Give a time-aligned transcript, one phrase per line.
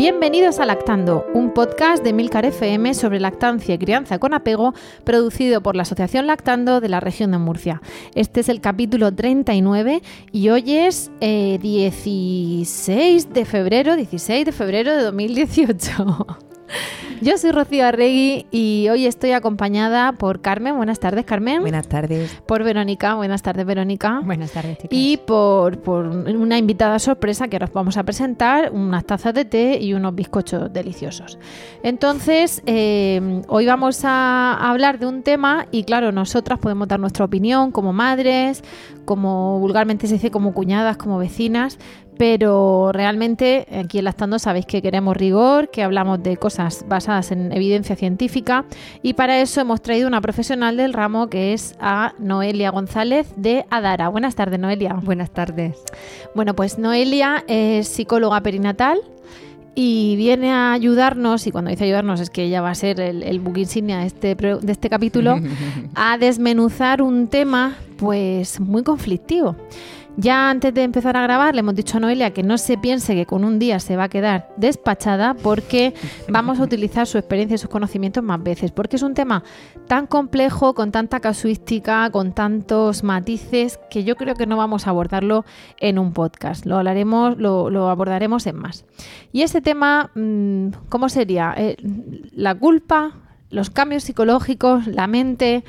[0.00, 4.72] Bienvenidos a Lactando, un podcast de Milcar FM sobre lactancia y crianza con apego,
[5.04, 7.82] producido por la Asociación Lactando de la región de Murcia.
[8.14, 10.00] Este es el capítulo 39
[10.32, 16.49] y hoy es eh, 16 de febrero, 16 de febrero de 2018.
[17.20, 20.76] Yo soy Rocío Arregui y hoy estoy acompañada por Carmen.
[20.76, 21.60] Buenas tardes, Carmen.
[21.60, 22.40] Buenas tardes.
[22.46, 23.14] Por Verónica.
[23.14, 24.20] Buenas tardes, Verónica.
[24.24, 24.90] Buenas tardes, chicas.
[24.90, 29.44] Y por, por una invitada sorpresa que ahora os vamos a presentar, unas tazas de
[29.44, 31.38] té y unos bizcochos deliciosos.
[31.82, 37.24] Entonces, eh, hoy vamos a hablar de un tema y claro, nosotras podemos dar nuestra
[37.24, 38.64] opinión como madres,
[39.04, 41.78] como vulgarmente se dice, como cuñadas, como vecinas,
[42.20, 47.50] pero realmente aquí en Lactando sabéis que queremos rigor, que hablamos de cosas basadas en
[47.50, 48.66] evidencia científica
[49.02, 53.64] y para eso hemos traído una profesional del ramo que es a Noelia González de
[53.70, 54.10] Adara.
[54.10, 54.92] Buenas tardes, Noelia.
[55.02, 55.78] Buenas tardes.
[56.34, 59.00] Bueno, pues Noelia es psicóloga perinatal
[59.74, 63.22] y viene a ayudarnos, y cuando dice ayudarnos es que ella va a ser el,
[63.22, 65.40] el book insignia de este, de este capítulo,
[65.94, 69.56] a desmenuzar un tema pues muy conflictivo.
[70.16, 73.14] Ya antes de empezar a grabar le hemos dicho a Noelia que no se piense
[73.14, 75.94] que con un día se va a quedar despachada porque
[76.28, 79.44] vamos a utilizar su experiencia y sus conocimientos más veces, porque es un tema
[79.86, 84.90] tan complejo, con tanta casuística, con tantos matices, que yo creo que no vamos a
[84.90, 85.44] abordarlo
[85.78, 88.84] en un podcast, lo hablaremos, lo, lo abordaremos en más.
[89.32, 91.54] Y ese tema, mm, ¿cómo sería?
[91.56, 91.76] Eh,
[92.32, 93.12] la culpa,
[93.48, 95.64] los cambios psicológicos, la mente,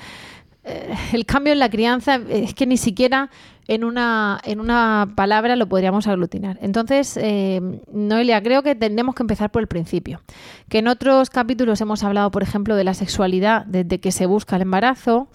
[0.63, 3.29] eh, el cambio en la crianza, es que ni siquiera
[3.71, 6.59] en una, en una palabra lo podríamos aglutinar.
[6.61, 7.61] Entonces, eh,
[7.93, 10.19] Noelia, creo que tendremos que empezar por el principio.
[10.67, 14.57] Que en otros capítulos hemos hablado, por ejemplo, de la sexualidad desde que se busca
[14.57, 15.29] el embarazo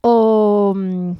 [0.00, 1.12] o, mm,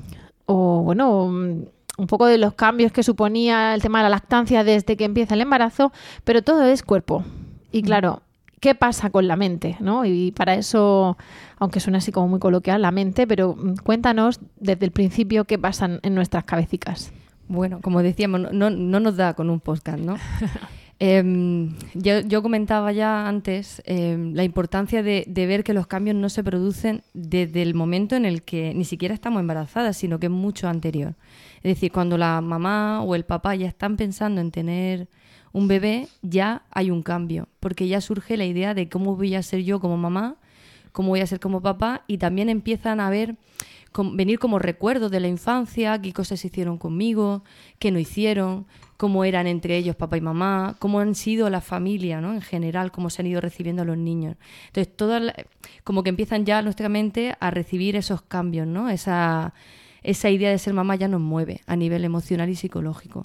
[0.46, 1.62] o, bueno, mm,
[1.98, 5.34] un poco de los cambios que suponía el tema de la lactancia desde que empieza
[5.34, 5.92] el embarazo,
[6.24, 7.22] pero todo es cuerpo.
[7.70, 8.22] Y claro,
[8.58, 9.76] ¿qué pasa con la mente?
[9.78, 10.04] ¿no?
[10.04, 11.16] Y para eso,
[11.58, 15.58] aunque suena así como muy coloquial, la mente, pero mm, cuéntanos desde el principio qué
[15.58, 17.12] pasa en nuestras cabecicas.
[17.48, 20.16] Bueno, como decíamos, no, no- no nos da con un podcast, ¿no?
[21.00, 26.16] Em, yo, yo comentaba ya antes em, la importancia de, de ver que los cambios
[26.16, 30.26] no se producen desde el momento en el que ni siquiera estamos embarazadas, sino que
[30.26, 31.14] es mucho anterior.
[31.58, 35.06] Es decir, cuando la mamá o el papá ya están pensando en tener
[35.52, 39.42] un bebé, ya hay un cambio, porque ya surge la idea de cómo voy a
[39.44, 40.34] ser yo como mamá,
[40.98, 43.36] cómo voy a ser como papá, y también empiezan a ver
[43.92, 47.44] com- venir como recuerdos de la infancia, qué cosas hicieron conmigo,
[47.78, 48.66] qué no hicieron,
[48.96, 52.34] cómo eran entre ellos papá y mamá, cómo han sido la familia, ¿no?
[52.34, 54.34] En general, cómo se han ido recibiendo a los niños.
[54.74, 55.32] Entonces,
[55.84, 58.90] como que empiezan ya nuestra mente a recibir esos cambios, ¿no?
[58.90, 59.54] Esa,
[60.02, 63.24] esa idea de ser mamá ya nos mueve a nivel emocional y psicológico.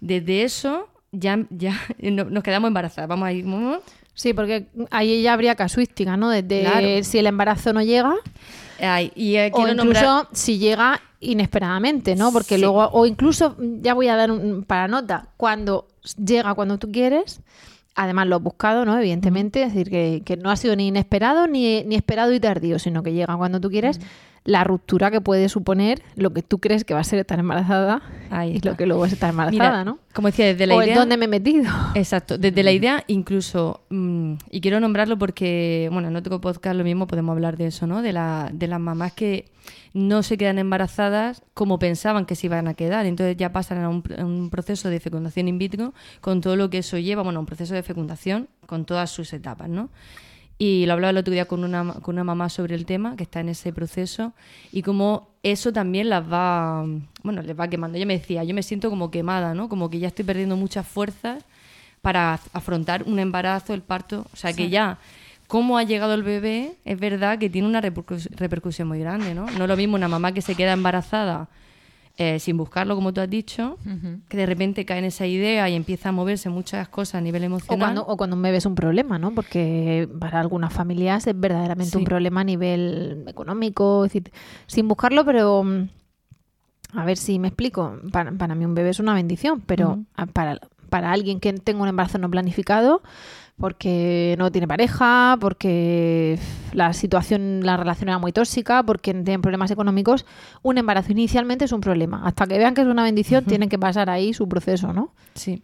[0.00, 3.06] Desde eso ya, ya no- nos quedamos embarazadas.
[3.10, 3.44] Vamos a ir...
[4.16, 6.30] Sí, porque ahí ya habría casuística, ¿no?
[6.30, 6.86] Desde Claro.
[7.02, 8.14] si el embarazo no llega
[8.80, 12.32] Ay, y eh, o incluso nombrar- si llega inesperadamente, ¿no?
[12.32, 12.60] Porque Sí.
[12.62, 15.86] luego, o incluso, ya voy a dar un para nota, cuando
[16.22, 17.40] llega cuando tú quieres,
[17.94, 18.98] además lo has buscado, ¿no?
[18.98, 22.78] Evidentemente, es decir, que, que no ha sido ni inesperado ni, ni esperado y tardío,
[22.78, 24.00] sino que llega cuando tú quieres,
[24.46, 28.00] la ruptura que puede suponer lo que tú crees que va a ser estar embarazada
[28.46, 29.98] y lo que luego es estar embarazada, Mira, ¿no?
[30.14, 30.94] Como decía, desde la o idea...
[30.94, 31.70] en dónde me he metido.
[31.94, 36.84] Exacto, desde la idea incluso, mm, y quiero nombrarlo porque, bueno, en otro podcast lo
[36.84, 38.02] mismo podemos hablar de eso, ¿no?
[38.02, 39.46] De, la, de las mamás que
[39.92, 43.88] no se quedan embarazadas como pensaban que se iban a quedar, entonces ya pasan a
[43.88, 47.40] un, a un proceso de fecundación in vitro con todo lo que eso lleva, bueno,
[47.40, 49.90] un proceso de fecundación con todas sus etapas, ¿no?
[50.58, 53.24] Y lo hablaba el otro día con una, con una mamá sobre el tema, que
[53.24, 54.32] está en ese proceso,
[54.72, 56.84] y cómo eso también las va,
[57.22, 57.96] bueno, les va quemando.
[57.98, 59.68] Ella me decía, yo me siento como quemada, ¿no?
[59.68, 61.44] Como que ya estoy perdiendo muchas fuerzas
[62.00, 64.24] para af- afrontar un embarazo, el parto.
[64.32, 64.98] O sea, que ya,
[65.46, 69.44] cómo ha llegado el bebé, es verdad que tiene una repercus- repercusión muy grande, ¿no?
[69.50, 71.48] No es lo mismo una mamá que se queda embarazada
[72.18, 73.78] eh, sin buscarlo, como tú has dicho,
[74.28, 77.42] que de repente cae en esa idea y empieza a moverse muchas cosas a nivel
[77.42, 77.78] O emocional.
[77.78, 79.34] cuando, o cuando un bebé es un problema, ¿no?
[79.34, 81.98] Porque para algunas familias es verdaderamente Sí.
[81.98, 84.32] un problema a nivel económico, es decir,
[84.66, 85.88] sin buscarlo, pero mm,
[86.94, 87.98] a ver si me explico.
[88.12, 89.98] Para, para mí un bebé es una bendición, pero
[90.32, 90.58] para,
[90.88, 93.02] para alguien que tenga un embarazo no planificado,
[93.58, 96.38] porque no tiene pareja, porque
[96.72, 100.26] la situación, la relación era muy tóxica, porque tienen problemas económicos,
[100.62, 102.22] un embarazo inicialmente es un problema.
[102.26, 105.12] Hasta que vean que es una bendición, tienen que pasar ahí su proceso, ¿no?
[105.34, 105.62] Sí.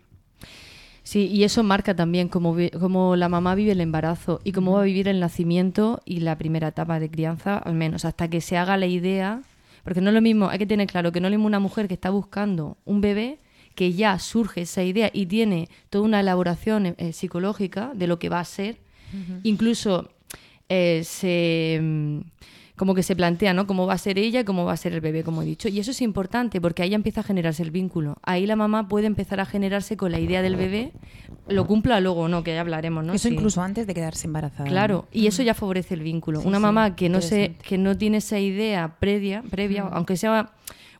[1.02, 4.82] Sí, y eso marca también cómo, cómo la mamá vive el embarazo y cómo va
[4.82, 8.56] a vivir el nacimiento y la primera etapa de crianza, al menos, hasta que se
[8.56, 9.42] haga la idea.
[9.82, 11.58] Porque no es lo mismo, hay que tener claro que no es lo mismo una
[11.58, 13.40] mujer que está buscando un bebé,
[13.74, 18.28] que ya surge esa idea y tiene toda una elaboración eh, psicológica de lo que
[18.28, 18.78] va a ser.
[19.42, 20.10] Incluso
[20.68, 21.78] eh, se.
[21.82, 22.18] mm,
[22.76, 23.66] como que se plantea, ¿no?
[23.66, 25.68] Cómo va a ser ella y cómo va a ser el bebé, como he dicho.
[25.68, 28.16] Y eso es importante porque ahí empieza a generarse el vínculo.
[28.22, 30.92] Ahí la mamá puede empezar a generarse con la idea del bebé,
[31.46, 33.12] lo cumpla luego o no, que ya hablaremos, ¿no?
[33.12, 33.34] Eso Sí.
[33.34, 34.68] incluso antes de quedarse embarazada.
[34.68, 36.40] Claro, y eso ya favorece el vínculo.
[36.40, 40.16] Sí, Una sí, mamá que no se, que no tiene esa idea previa, previa, aunque
[40.16, 40.50] sea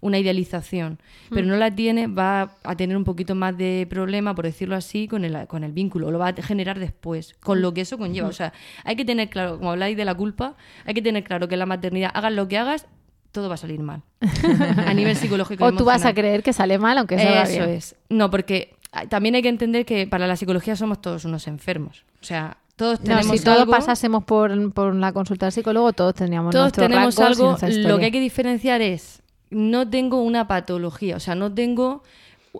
[0.02, 0.98] una idealización,
[1.30, 5.06] pero no la tiene, va a tener un poquito más de problema, por decirlo así,
[5.06, 6.10] con el, con el vínculo.
[6.10, 8.26] Lo va a generar después, con lo que eso conlleva.
[8.26, 8.52] O sea,
[8.84, 11.60] hay que tener claro, como habláis de la culpa, hay que tener claro que en
[11.60, 12.88] la maternidad, hagas lo que hagas,
[13.30, 14.02] todo va a salir mal.
[14.86, 15.64] a nivel psicológico.
[15.64, 17.70] O tú vas a creer que sale mal, aunque Eso bien.
[17.70, 17.94] es.
[18.08, 22.04] No, porque ah, también hay que entender que para la psicología somos todos unos enfermos.
[22.20, 26.14] O sea, todos No, tenemos si todos pasásemos por, por la consulta del psicólogo, todos
[26.14, 27.56] tendríamos todos tenemos algo.
[27.68, 29.21] Lo que hay que diferenciar es,
[29.52, 32.02] no tengo una patología, o sea, no tengo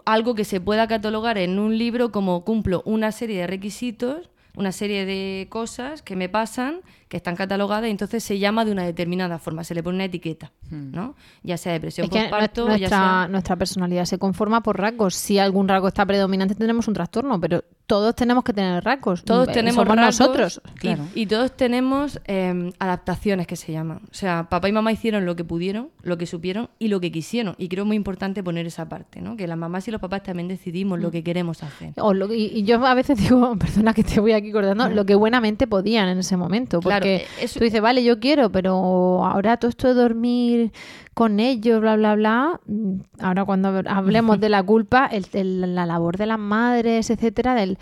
[0.04, 4.72] algo que se pueda catalogar en un libro como cumplo una serie de requisitos, una
[4.72, 6.80] serie de cosas que me pasan,
[7.12, 10.06] que están catalogadas, y entonces se llama de una determinada forma, se le pone una
[10.06, 11.14] etiqueta, ¿no?
[11.42, 13.28] Ya sea depresión Es que postparto, nuestra, ya sea...
[13.28, 15.14] nuestra personalidad se conforma por rasgos.
[15.14, 19.24] Si algún rasgo está predominante, tendremos un trastorno, pero todos tenemos que tener rasgos.
[19.24, 20.62] Todos Eh, tenemos somos rasgos nosotros.
[20.76, 21.04] y- claro.
[21.14, 23.98] y, todos tenemos eh, adaptaciones que se llaman.
[24.10, 27.12] O sea, papá y mamá hicieron lo que pudieron, lo que supieron y lo que
[27.12, 27.54] quisieron.
[27.58, 29.36] Y creo muy importante poner esa parte, ¿no?
[29.36, 31.02] Que las mamás y los papás también decidimos Mm.
[31.02, 31.92] lo que queremos hacer.
[31.98, 35.04] O lo- y, y yo a veces digo, perdona que te voy aquí cortando, lo
[35.04, 36.80] que buenamente podían en ese momento.
[36.80, 40.72] Claro, Porque eh, tú dices, vale, yo quiero, pero ahora todo esto de dormir
[41.14, 42.60] con ellos, bla, bla, bla.
[42.66, 47.10] mm, Ahora cuando hab- hablemos de la culpa, el- el- la labor de las madres,
[47.10, 47.78] etcétera, del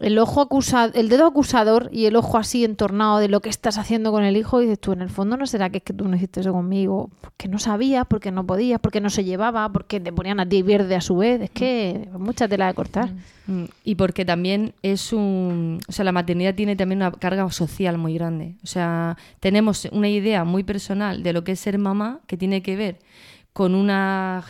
[0.00, 3.78] el ojo acusado, el dedo acusador y el ojo así entornado de lo que estás
[3.78, 5.92] haciendo con el hijo, y dices tú, en el fondo no será que es que
[5.92, 9.70] tú no hiciste eso conmigo, porque no sabías, porque no podías, porque no se llevaba,
[9.72, 13.10] porque te ponían a ti verde a su vez, es que mucha tela de cortar.
[13.46, 15.80] Mm, Y porque también es un...
[15.88, 18.54] O sea, la maternidad tiene también una carga social muy grande.
[18.62, 22.62] O sea, tenemos una idea muy personal de lo que es ser mamá, que tiene
[22.62, 22.98] que ver
[23.52, 24.44] con una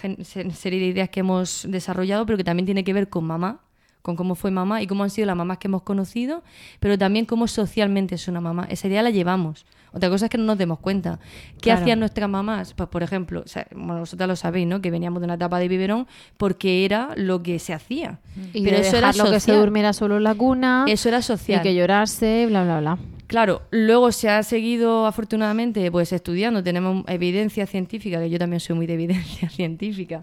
[0.53, 3.61] serie de ideas que hemos desarrollado, pero que también tiene que ver con mamá,
[4.03, 6.43] con cómo fue mamá y cómo han sido las mamás que hemos conocido,
[6.81, 8.67] pero también cómo socialmente es una mamá.
[8.69, 9.65] Esa idea la llevamos.
[9.95, 11.19] Otra cosa es que no nos demos cuenta.
[11.55, 11.81] ¿Qué Claro.
[11.83, 12.73] hacían nuestras mamás?
[12.75, 14.81] Pues, por ejemplo, o sea, bueno, vosotras lo sabéis, ¿no?
[14.81, 16.07] Que veníamos de una etapa de biberón
[16.39, 18.19] porque era lo que se hacía.
[18.55, 21.19] Y pero de eso era dejarlo que se durmiera solo en la cuna, Eso era
[21.19, 21.63] y social.
[21.63, 22.99] que llorase, bla, bla, bla.
[23.27, 28.77] Claro, luego se ha seguido afortunadamente pues estudiando, tenemos evidencia científica, que yo también soy
[28.77, 30.21] muy de evidencia científica.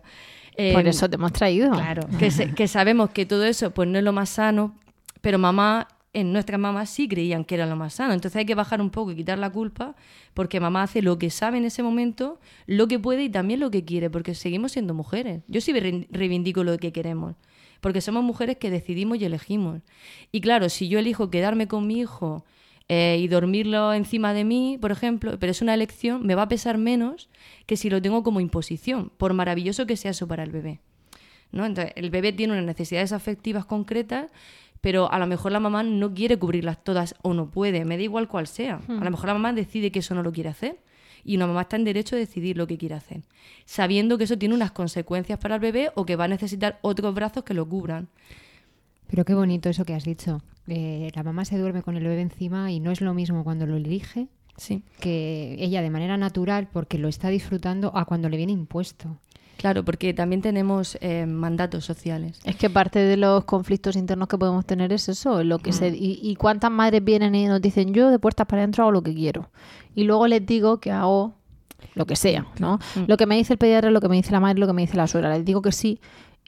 [0.59, 1.71] Eh, Por eso te hemos traído.
[1.71, 4.75] Claro, que, se- que sabemos que todo eso pues no es lo más sano,
[5.21, 8.13] pero mamá, en nuestras mamás sí creían que era lo más sano.
[8.13, 9.95] Entonces hay que bajar un poco y quitar la culpa,
[10.33, 13.69] porque mamá hace lo que sabe en ese momento, lo que puede y también lo
[13.71, 15.43] que quiere, porque seguimos siendo mujeres.
[15.47, 17.35] Yo sí re- reivindico lo que queremos,
[17.79, 19.81] porque somos mujeres que decidimos y elegimos.
[20.31, 22.43] Y claro, si yo elijo quedarme con mi hijo
[22.89, 26.47] eh, y dormirlo encima de mí, por ejemplo, pero es una elección, me va a
[26.47, 27.29] pesar menos
[27.67, 30.79] que si lo tengo como imposición, por maravilloso que sea eso para el bebé.
[31.51, 31.65] ¿no?
[31.65, 34.31] Entonces, el bebé tiene unas necesidades afectivas concretas,
[34.81, 38.03] pero a lo mejor la mamá no quiere cubrirlas todas o no puede, me da
[38.03, 38.81] igual cuál sea.
[38.87, 40.79] A lo mejor la mamá decide que eso no lo quiere hacer
[41.23, 43.21] y una mamá está en derecho a decidir lo que quiere hacer,
[43.65, 47.13] sabiendo que eso tiene unas consecuencias para el bebé o que va a necesitar otros
[47.13, 48.07] brazos que lo cubran.
[49.09, 50.41] Pero qué bonito eso que has dicho.
[50.67, 53.65] Eh, la mamá se duerme con el bebé encima y no es lo mismo cuando
[53.65, 54.83] lo elige Sí.
[54.99, 59.17] que ella de manera natural porque lo está disfrutando a cuando le viene impuesto.
[59.57, 62.39] Claro, porque también tenemos eh, mandatos sociales.
[62.45, 65.89] Es que parte de los conflictos internos que podemos tener es eso, lo que se
[65.89, 69.01] y, y cuántas madres vienen y nos dicen yo de puertas para adentro hago lo
[69.01, 69.49] que quiero
[69.95, 71.33] y luego les digo que hago
[71.95, 72.79] lo que sea, ¿no?
[73.07, 74.81] Lo que me dice el pediatra, lo que me dice la madre, lo que me
[74.81, 75.99] dice la suegra, les digo que sí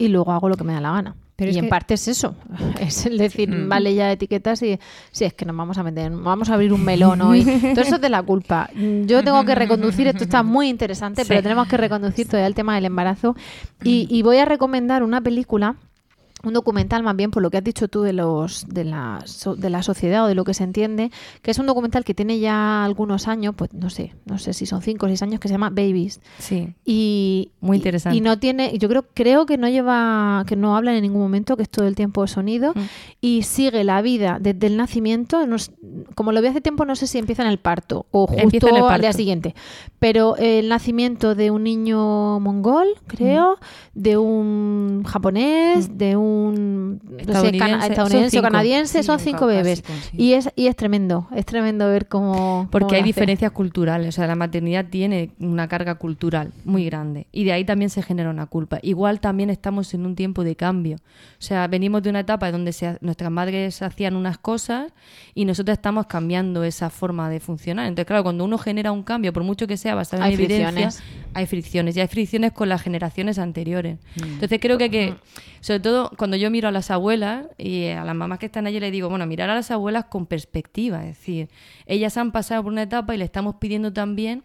[0.02, 1.16] y luego hago lo que me da la gana.
[1.36, 2.36] Pero y en que- parte es eso,
[2.80, 4.78] es el decir, vale ya etiquetas y
[5.12, 7.44] si es que nos vamos a meter, vamos a abrir un melón hoy.
[7.74, 8.70] Todo eso es de la culpa.
[8.76, 12.76] Yo tengo que reconducir, esto está muy interesante, pero tenemos que reconducir todavía el tema
[12.76, 13.36] del embarazo.
[13.84, 15.76] Y, y voy a recomendar una película
[16.44, 19.24] un documental más bien por lo que has dicho tú de los de la
[19.58, 22.40] de la sociedad o de lo que se entiende que es un documental que tiene
[22.40, 25.48] ya algunos años pues no sé no sé si son cinco o seis años que
[25.48, 26.74] se llama Babies Sí.
[26.86, 28.18] y Muy interesante.
[28.18, 31.56] y no tiene yo creo creo que no lleva que no habla en ningún momento
[31.58, 32.80] que es todo el tiempo sonido Mm.
[33.22, 35.58] y sigue la vida desde el nacimiento no
[36.16, 38.76] como lo vi hace tiempo no sé si empieza en el parto o justo en
[38.76, 39.18] el al día parto.
[39.18, 39.56] siguiente
[40.00, 43.58] pero el nacimiento de un niño mongol creo
[43.94, 44.02] Mm.
[44.02, 47.60] de un japonés de un no sé, Estadounidense.
[47.60, 50.18] cana- estadounidense o canadiense Sí, son un cinco bebés sí.
[50.18, 54.12] y es y es tremendo es tremendo ver cómo Porque cómo hay diferencias culturales, o
[54.12, 58.30] sea, la maternidad tiene una carga cultural muy grande y de ahí también se genera
[58.30, 58.80] una culpa.
[58.82, 62.74] Igual también estamos en un tiempo de cambio, o sea, venimos de una etapa donde
[62.74, 64.92] se nuestras madres hacían unas cosas
[65.36, 67.86] y nosotros estamos cambiando esa forma de funcionar.
[67.88, 70.68] Entonces, claro, cuando uno genera un cambio, por mucho que sea basado Hay en evidencia,
[70.72, 71.04] fricciones.
[71.34, 73.98] hay fricciones y hay fricciones con las generaciones anteriores.
[74.18, 74.24] Mm.
[74.34, 75.14] Entonces, creo que, hay que
[75.62, 78.80] sobre todo cuando yo miro a las abuelas y a las mamás que están allí,
[78.80, 81.50] le digo, bueno, mirar a las abuelas con perspectiva, es decir,
[81.86, 84.44] ellas han pasado por una etapa y le estamos pidiendo también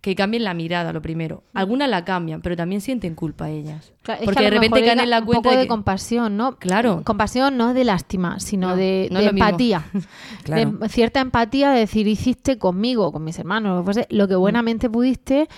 [0.00, 1.42] que cambien la mirada, lo primero.
[1.54, 3.92] Algunas la cambian, pero también sienten culpa ellas.
[4.02, 6.56] Claro, Porque de repente caen en la un cuenta poco de, compasión, ¿no?
[6.56, 7.02] Claro.
[7.04, 9.84] Compasión no de lástima, sino No, de, no empatía.
[10.44, 10.70] Claro.
[10.70, 14.36] De cierta empatía de decir, hiciste conmigo, con mis hermanos, lo que fuese, lo que
[14.36, 14.40] Mm.
[14.40, 15.48] buenamente pudiste,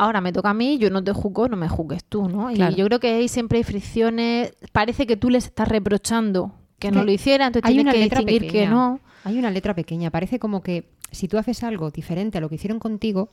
[0.00, 2.50] ahora me toca a mí, yo no te juzgo, no me juzgues tú, ¿no?
[2.52, 2.72] Claro.
[2.72, 6.90] Y yo creo que ahí siempre hay fricciones, parece que tú les estás reprochando que
[6.90, 9.00] no lo hiciera, entonces hay tienes una que letra distinguir que no.
[9.24, 10.10] Hay una letra pequeña.
[10.10, 13.28] Parece como que si tú haces algo diferente a lo que hicieron contigo,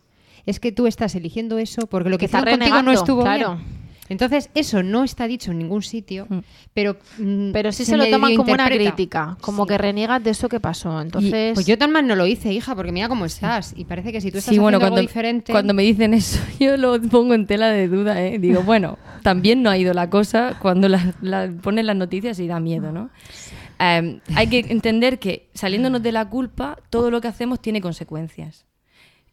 [0.46, 3.56] es que tú estás eligiendo eso porque lo que hicieron contigo no estuvo claro.
[3.56, 3.87] bien.
[4.10, 6.28] Entonces, eso no está dicho en ningún sitio,
[6.74, 6.98] pero...
[7.18, 9.70] mm, Pero sí se, lo toman como una crítica, como Sí.
[9.70, 10.98] que reniegas de eso que pasó.
[11.00, 13.74] Y, Entonces, pues yo tan mal no lo hice, hija, porque mira cómo estás.
[13.76, 15.52] Y parece que si tú estás Sí, bueno, haciendo cuando, algo diferente...
[15.52, 18.38] cuando me dicen eso, yo lo pongo en tela de duda, ¿eh?
[18.40, 22.48] Digo, bueno, también no ha ido la cosa cuando la, la- ponen las noticias y
[22.48, 23.10] da miedo, ¿no?
[23.80, 28.66] Eh, hay que entender que saliéndonos de la culpa, todo lo que hacemos tiene consecuencias.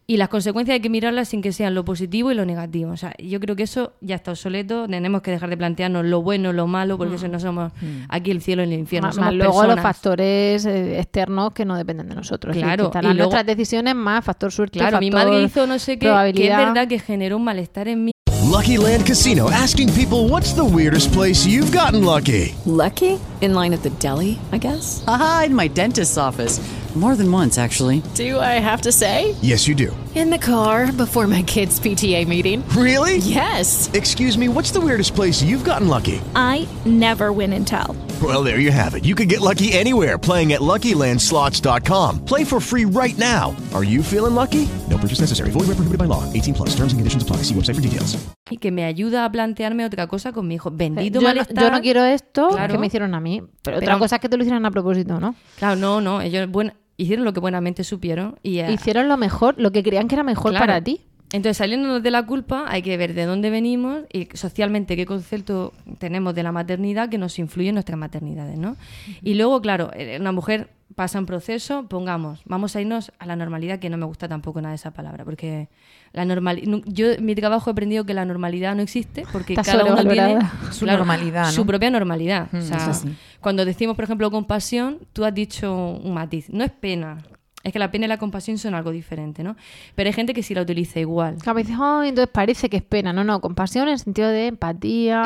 [0.06, 2.92] Y las consecuencias hay que mirarlas sin que sean lo positivo y lo negativo.
[2.92, 4.86] O sea, yo creo que eso ya está obsoleto.
[4.86, 7.72] Tenemos que dejar de plantearnos lo bueno, lo malo, porque eso no somos
[8.10, 9.08] aquí el cielo y el infierno.
[9.08, 9.82] más, somos más luego los personas.
[9.82, 12.50] factores eh, externos que no dependen de nosotros.
[12.50, 15.42] Es decir, Claro, estarán y luego- nuestras decisiones más factor suerte, Claro, mi factor madre
[15.44, 18.10] hizo no sé qué, que es verdad que generó un malestar en mí.
[18.50, 22.54] Lucky Land Casino asking people what's the weirdest place you've gotten lucky?
[22.66, 23.18] Lucky?
[23.40, 25.02] In line at the deli, I guess?
[25.08, 26.60] Aha, in my dentist's office.
[26.94, 28.02] More than once, actually.
[28.14, 29.34] Do I have to say?
[29.42, 29.90] Yes, you do.
[30.14, 32.62] In the car before my kids' PTA meeting.
[32.78, 33.16] Really?
[33.16, 33.90] Yes.
[33.94, 36.20] Excuse me, what's the weirdest place you've gotten lucky?
[36.36, 37.96] I never win and tell.
[38.22, 39.04] Well, there you have it.
[39.04, 42.24] You can get lucky anywhere playing at LuckyLandSlots.com.
[42.24, 43.56] Play for free right now.
[43.74, 44.68] Are you feeling lucky?
[44.88, 45.50] No purchase necessary.
[45.50, 46.22] Void where prohibited by law.
[46.32, 46.70] 18 plus.
[46.76, 47.38] Terms and conditions apply.
[47.42, 48.16] See website for details.
[48.50, 50.70] y que me ayuda a plantearme otra cosa con mi hijo.
[50.70, 51.64] Bendito Eh, yo, no, malestar.
[51.64, 52.72] yo no quiero esto Claro.
[52.74, 53.42] que me hicieron a mí.
[53.62, 55.34] Pero, otra Pero- cosa es que te lo hicieran a propósito, ¿no?
[55.58, 56.20] Claro, no, no.
[56.20, 60.08] Ellos buen- hicieron lo que buenamente supieron y eh, Hicieron lo mejor, lo que creían
[60.08, 60.66] que era mejor claro.
[60.66, 61.00] para ti.
[61.32, 65.72] Entonces, saliéndonos de la culpa, hay que ver de dónde venimos y socialmente qué concepto
[65.98, 68.76] tenemos de la maternidad que nos influye en nuestras maternidades, ¿no?
[69.20, 73.34] Y luego, claro, eh, una mujer pasa un proceso, pongamos, vamos a irnos a la
[73.34, 75.68] normalidad, que no me gusta tampoco nada esa palabra, porque
[76.14, 79.52] la normal, nu- yo en mi trabajo he aprendido que la normalidad no existe, porque
[79.54, 79.96] Está cada uno
[80.36, 80.48] tiene.
[80.72, 82.48] Su normalidad, propia normalidad.
[82.52, 82.92] Mm, o sea,
[83.40, 87.18] cuando decimos, por ejemplo, compasión, tú has dicho un matiz, no es pena.
[87.64, 89.56] Es que la pena y la compasión son algo diferente, ¿no?
[89.94, 91.36] Pero hay gente que sí la utiliza igual.
[91.62, 93.14] Dices, "Ay, entonces parece que es pena.
[93.14, 95.22] No, no, compasión en el sentido de empatía.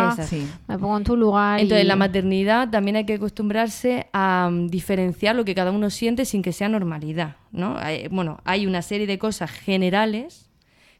[0.68, 1.59] Me pongo en tu lugar.
[1.59, 5.90] Entonces, y- la maternidad también hay que acostumbrarse a mm, diferenciar lo que cada uno
[5.90, 7.76] siente sin que sea normalidad, ¿no?
[7.76, 10.48] Hay- bueno, hay una serie de cosas generales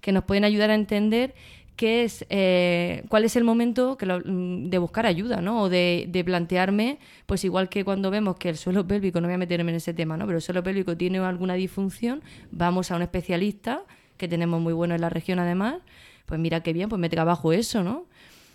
[0.09, 1.35] que nos pueden ayudar a entender
[1.77, 5.61] qué es, eh, cuál es el momento mm, de buscar ayuda, ¿no?
[5.61, 9.35] O de, de plantearme, pues igual que cuando vemos que el suelo pélvico, no voy
[9.35, 10.25] a meterme en ese tema, ¿no?
[10.25, 13.83] Pero el suelo pélvico tiene alguna disfunción, vamos a un especialista,
[14.17, 15.77] que tenemos muy bueno en la región además,
[16.25, 18.07] pues mira qué bien, pues me trabajo eso, ¿no?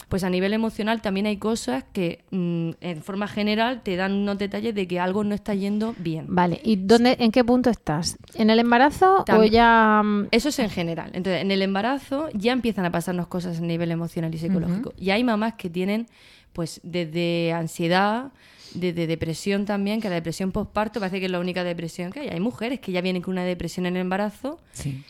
[0.10, 4.38] Pues a nivel emocional también hay cosas que mm, en forma general te dan unos
[4.38, 6.26] detalles de que algo no está yendo bien.
[6.30, 8.18] Vale, ¿y dónde, en qué punto estás?
[8.36, 10.02] ¿En el embarazo o ya...?
[10.04, 11.12] mm, Eso es en general.
[11.14, 14.94] Entonces, en el embarazo ya empiezan a pasarnos cosas a nivel emocional y psicológico.
[14.98, 16.08] Y hay mamás que tienen,
[16.54, 18.32] pues, desde ansiedad,
[18.74, 22.28] desde depresión también, que la depresión postparto parece que es la única depresión que hay.
[22.30, 24.60] Hay mujeres que ya vienen con una depresión en el embarazo.
[24.72, 25.04] Sí.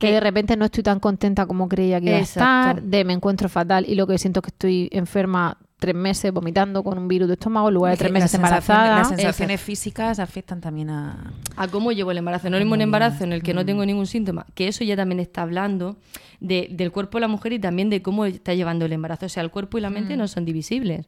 [0.00, 3.12] Que de repente no estoy tan contenta como creía que iba a estar, de me
[3.12, 7.06] encuentro fatal y lo que siento es que estoy enferma tres meses vomitando con un
[7.08, 8.98] virus de estómago, en lugar de tres meses embarazada.
[8.98, 11.32] Las sensaciones físicas afectan también a...
[11.56, 12.50] a cómo llevo el embarazo.
[12.50, 15.20] No es un embarazo en el que no tengo ningún síntoma, que eso ya también
[15.20, 15.96] está hablando
[16.40, 19.24] de- del cuerpo de la mujer y también de cómo está llevando el embarazo.
[19.26, 21.06] O sea, el cuerpo y la mente no son divisibles.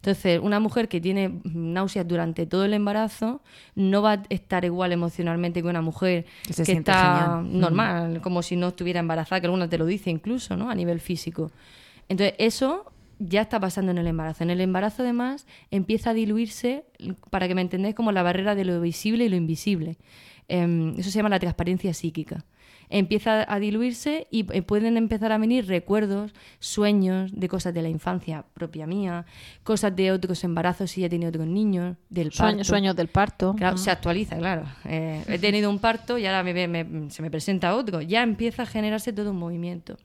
[0.00, 3.42] Entonces, una mujer que tiene náuseas durante todo el embarazo
[3.74, 7.60] no va a estar igual emocionalmente que una mujer Que se está genial.
[7.60, 10.70] normal, como si no estuviera embarazada, que alguna te lo dice incluso, ¿no?
[10.70, 11.50] A nivel físico.
[12.08, 14.42] Entonces, eso ya está pasando en el embarazo.
[14.42, 16.84] En el embarazo, además, empieza a diluirse,
[17.28, 19.98] para que me entendáis, como la barrera de lo visible y lo invisible.
[20.48, 22.46] Em, eso se llama la transparencia psíquica.
[22.90, 27.88] Empieza a diluirse y eh, pueden empezar a venir recuerdos, sueños de cosas de la
[27.88, 29.24] infancia propia mía,
[29.62, 32.64] cosas de otros embarazos si ya he tenido otros niños, del parto.
[32.64, 33.54] Sueños, del parto.
[33.56, 34.64] Claro, se actualiza, claro.
[34.84, 38.00] Eh, he tenido un parto y ahora me, me- se me presenta otro.
[38.02, 39.96] Ya empieza a generarse todo un movimiento.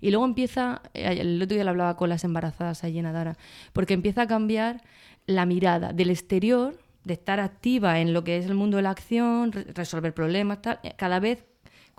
[0.00, 3.36] Y luego empieza, eh, el otro día lo hablaba con las embarazadas allí en Adara,
[3.72, 4.82] porque empieza a cambiar
[5.26, 8.90] la mirada del exterior, de estar activa en lo que es el mundo de la
[8.90, 11.44] acción, re- resolver problemas, tal, cada vez,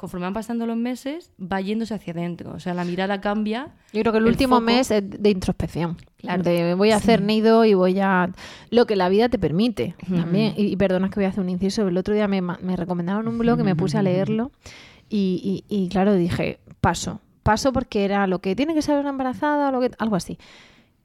[0.01, 2.51] conforme van pasando los meses, va yéndose hacia adentro.
[2.53, 3.70] O sea, la mirada cambia.
[3.93, 5.96] Yo creo que el, el último foco- mes es de introspección.
[6.17, 6.43] Claro.
[6.43, 8.31] De voy a hacer nido y voy a...
[8.72, 10.53] Lo que la vida te permite también.
[10.58, 11.88] Y, y perdona que voy a hacer un inciso.
[11.88, 14.51] El otro día me, me recomendaron un blog y me puse a leerlo.
[15.08, 17.22] Y, y- y, claro, dije, paso.
[17.43, 20.38] Paso porque era lo que tiene que saber una embarazada, lo que, algo así.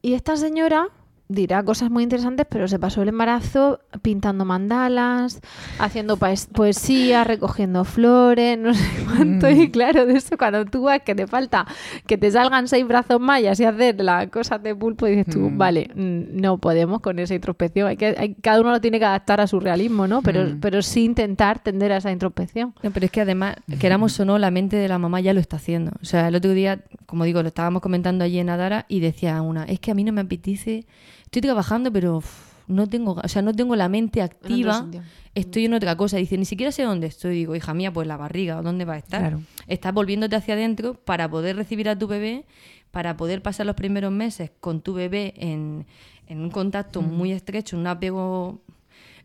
[0.02, 0.88] Y esta señora
[1.28, 5.40] dirá cosas muy interesantes, pero se pasó el embarazo pintando mandalas,
[5.78, 9.50] haciendo paes- poesía, recogiendo flores, no sé cuánto.
[9.50, 11.66] Y claro, de eso cuando tú ves que te falta
[12.06, 15.90] que te salgan seis brazos mayas y hacer las cosas de pulpo, dices tú, vale,
[15.94, 17.88] mm, no podemos con esa introspección.
[17.88, 20.22] Hay que, hay- cada uno lo tiene que adaptar a su realismo, ¿no?
[20.22, 22.74] Pero, pero sí intentar tender a esa introspección.
[22.82, 25.40] No, pero es que además, queramos o no, la mente de la mamá ya lo
[25.40, 25.92] está haciendo.
[26.00, 29.40] O sea, el otro día, como digo, lo estábamos comentando allí en Adara y decía
[29.42, 30.84] una, es que a mí no me apetece,
[31.26, 32.22] estoy trabajando, pero
[32.66, 34.88] no tengo, o sea, no tengo la mente activa,
[35.34, 36.16] estoy en otra cosa.
[36.16, 37.36] Dice, ni siquiera sé dónde estoy.
[37.36, 39.20] Digo, hija mía, pues la barriga, ¿o ¿dónde va a estar?
[39.20, 39.40] Claro.
[39.66, 42.44] Estás volviéndote hacia adentro para poder recibir a tu bebé,
[42.90, 45.86] para poder pasar los primeros meses con tu bebé en,
[46.26, 48.60] en un contacto muy estrecho, un apego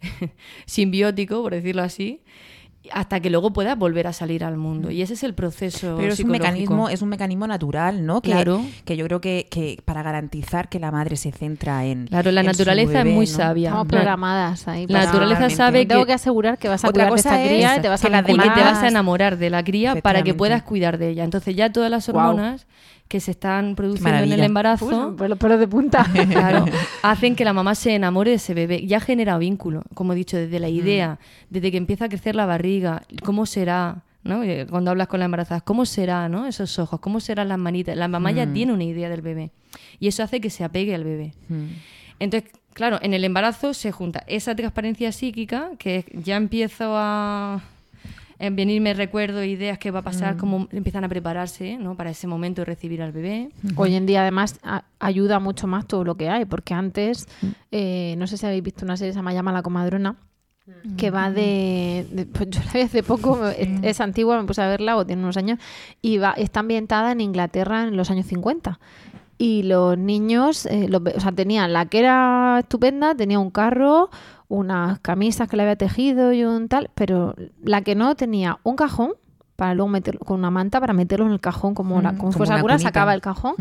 [0.65, 2.21] simbiótico, por decirlo así,
[2.91, 4.89] hasta que luego puedas volver a salir al mundo.
[4.89, 8.21] Y ese es el proceso Pero es un mecanismo, es un mecanismo natural, ¿no?
[8.21, 8.61] Que, Claro.
[8.85, 12.07] que yo creo que, que para garantizar que la madre se centra en.
[12.07, 13.31] Claro, la en su naturaleza bebé, es muy ¿no?
[13.31, 13.69] sabia.
[13.69, 14.87] Estamos La- programadas ahí.
[14.87, 17.47] La para- naturaleza sabe Tengo que, que asegurar que vas a Otra cuidar de esta
[17.47, 19.95] cría y te vas a que y que te vas a enamorar de la cría
[20.01, 21.23] para que puedas cuidar de ella.
[21.23, 22.65] Entonces ya todas las hormonas
[23.11, 26.05] que se están produciendo en el embarazo los pelos de punta.
[26.29, 26.63] claro,
[27.03, 28.87] hacen que la mamá se enamore de ese bebé.
[28.87, 31.19] Ya genera vínculo, como he dicho, desde la idea,
[31.49, 34.43] desde que empieza a crecer la barriga, cómo será, ¿no?
[34.43, 36.47] Eh, Cuando hablas con la embarazada, ¿cómo será, no?
[36.47, 37.97] Esos ojos, ¿cómo serán las manitas?
[37.97, 39.51] La mamá ya tiene una idea del bebé
[39.99, 41.33] y eso hace que se apegue al bebé.
[42.17, 47.61] Entonces, claro, en el embarazo se junta esa transparencia psíquica que ya empiezo a
[48.41, 51.95] en venirme recuerdos, ideas que va a pasar, cómo empiezan a prepararse ¿no?
[51.95, 53.49] para ese momento de recibir al bebé.
[53.75, 57.27] Hoy en día, además, a- ayuda mucho más todo lo que hay, porque antes,
[57.71, 60.15] eh, no sé si habéis visto una serie que se llama Llama la comadrona,
[60.97, 64.61] que va de, de- pues yo la vi hace poco, es, es antigua, me puse
[64.61, 65.59] a verla, o tiene unos años,
[66.01, 68.79] y va, está ambientada en Inglaterra en los años 50.
[69.37, 74.11] Y los niños, eh, los o sea, tenían la que era estupenda, tenía un carro,
[74.51, 78.75] unas camisas que le había tejido y un tal, pero la que no tenía un
[78.75, 79.13] cajón
[79.55, 82.31] para luego meterlo con una manta para meterlo en el cajón como, la, Ujú, como
[82.31, 83.53] como fuese alguna, sacaba el cajón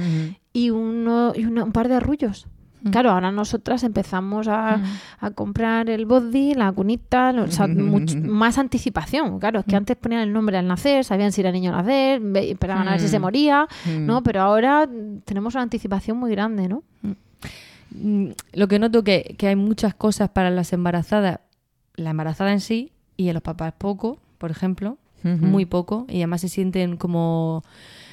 [0.53, 2.47] y, uno, y una- un par de arrullos.
[2.91, 4.81] Claro, ahora nosotras empezamos a,
[5.21, 9.39] a comprar el body, la cunita, o sea, much- más anticipación.
[9.39, 12.23] Claro, es que antes ponían el nombre al nacer, sabían si era niño al nacer,
[12.37, 13.69] esperaban a ver si se moría,
[14.07, 14.23] ¿no?
[14.23, 16.83] Pero ahora mm, tenemos una anticipación muy grande, ¿no?
[17.91, 21.41] Mm, Lo que noto que, que hay muchas cosas para las embarazadas,
[21.95, 26.41] la embarazada en sí y en los papás poco, por ejemplo, muy poco, y además
[26.41, 27.63] se sienten como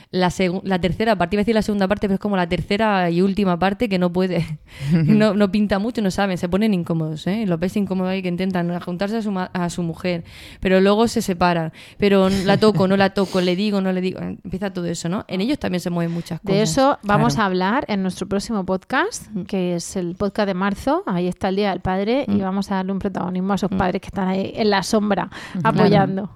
[0.10, 0.32] la,
[0.64, 3.22] la tercera parte, iba a decir la segunda parte, pero es como la tercera y
[3.22, 4.60] última parte que no puede,
[4.92, 7.46] no, no pinta mucho, no saben, se ponen incómodos, ¿eh?
[7.46, 10.24] los ves incómodos ahí que intentan juntarse a su, ma- a su mujer,
[10.60, 14.20] pero luego se separan, pero la toco, no la toco, le digo, no le digo,
[14.20, 15.26] empieza todo eso, ¿no?
[15.28, 16.56] En ellos también se mueven muchas cosas.
[16.56, 17.44] De eso vamos claro.
[17.44, 21.04] a hablar en nuestro próximo podcast, que es el podcast de marzo.
[21.06, 24.02] Ahí está el Día del Padre y vamos a darle un protagonismo a esos padres
[24.02, 25.30] que están ahí en la sombra
[25.64, 26.30] apoyando.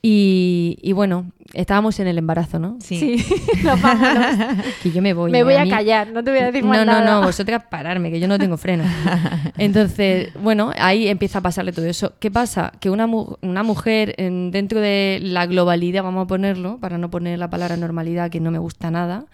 [0.00, 2.76] Y, y bueno, estábamos en el embarazo, ¿no?
[2.80, 3.24] Sí.
[3.64, 4.64] Nos vámonos.
[4.82, 5.32] Que yo me voy.
[5.32, 7.20] Me voy a callar, no te voy a decir más No, no, nada.
[7.20, 8.84] no, vosotras pararme, que yo no tengo freno.
[9.58, 12.12] Entonces, bueno, ahí empieza a pasarle todo eso.
[12.20, 12.72] ¿Qué pasa?
[12.80, 17.10] Que una, mu- una mujer en- dentro de la globalidad, vamos a ponerlo, para no
[17.10, 19.24] poner la palabra normalidad, que no me gusta nada,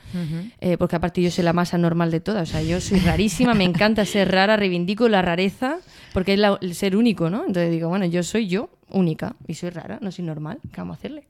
[0.61, 3.53] eh, porque aparte yo soy la más anormal de todas, o sea, yo soy rarísima,
[3.55, 5.77] me encanta ser rara, reivindico la rareza,
[6.14, 7.40] porque es la- el ser único, ¿no?
[7.40, 10.96] Entonces digo, bueno, yo soy yo, única, y soy rara, no soy normal, ¿qué vamos
[10.96, 11.26] a hacerle?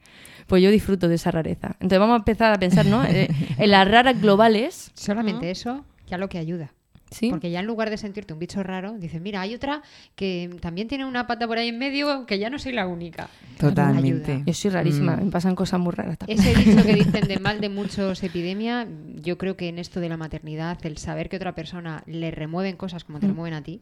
[0.47, 1.69] Pues yo disfruto de esa rareza.
[1.81, 3.05] Entonces vamos a empezar a pensar, ¿no?
[3.05, 6.73] Eh, en las raras globales, Solamente eso ya lo que ayuda.
[7.11, 7.31] ¿sí?
[7.31, 9.83] Porque ya en lugar de sentirte un bicho raro, dices, mira, hay otra
[10.17, 13.29] que también tiene una pata por ahí en medio, que ya no soy la única.
[13.59, 14.33] Totalmente.
[14.33, 14.45] Ayuda.
[14.47, 15.25] Yo soy rarísima, Mm.
[15.27, 16.41] me pasan cosas muy raras también.
[16.41, 18.89] Ese dicho que dicen de mal de muchos epidemia,
[19.23, 22.77] yo creo que en esto de la maternidad, el saber que otra persona le remueven
[22.77, 23.81] cosas como te remueven a ti,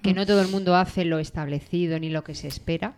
[0.00, 2.94] que no todo el mundo hace lo establecido ni lo que se espera.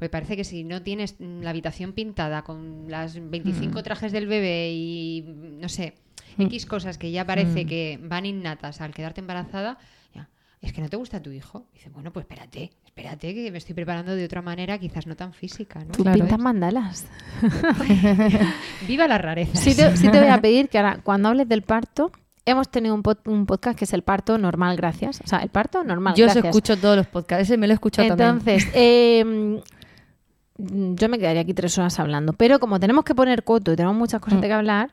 [0.00, 4.26] Pues parece que si no tienes mm, la habitación pintada con las 25 trajes del
[4.26, 5.94] bebé y mm, no sé,
[6.38, 9.78] X cosas que ya parece que van innatas al quedarte embarazada,
[10.14, 10.28] ya,
[10.62, 11.66] es que no te gusta tu hijo.
[11.74, 15.32] Dice, bueno, pues espérate, espérate que me estoy preparando de otra manera, quizás no tan
[15.34, 15.92] física, ¿no?
[15.92, 16.18] Tú Claro.
[16.18, 17.06] pintas mandalas.
[18.88, 19.56] Viva la rareza.
[19.56, 22.10] Sí te, sí te voy a pedir que ahora, cuando hables del parto,
[22.46, 25.20] hemos tenido un, pod- un podcast que es el parto normal, gracias.
[25.22, 26.46] O sea, el parto normal, Yo os gracias.
[26.56, 28.30] escucho todos los podcasts, ese me lo he escuchado también.
[28.30, 29.56] Entonces, eh, mm,
[30.96, 33.96] yo me quedaría aquí tres horas hablando, pero como tenemos que poner coto y tenemos
[33.96, 34.90] muchas cosas de que hablar,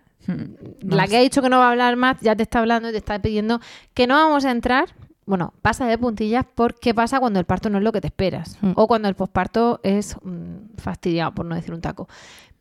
[0.82, 2.91] la que ha dicho que no va a hablar más ya te está hablando y
[2.91, 3.60] te está pidiendo
[3.93, 4.89] que no vamos a entrar.
[5.25, 8.08] Bueno, pasa de puntillas por qué pasa cuando el parto no es lo que te
[8.08, 8.71] esperas Mm.
[8.75, 12.08] o cuando el posparto es mm, fastidiado, por no decir un taco.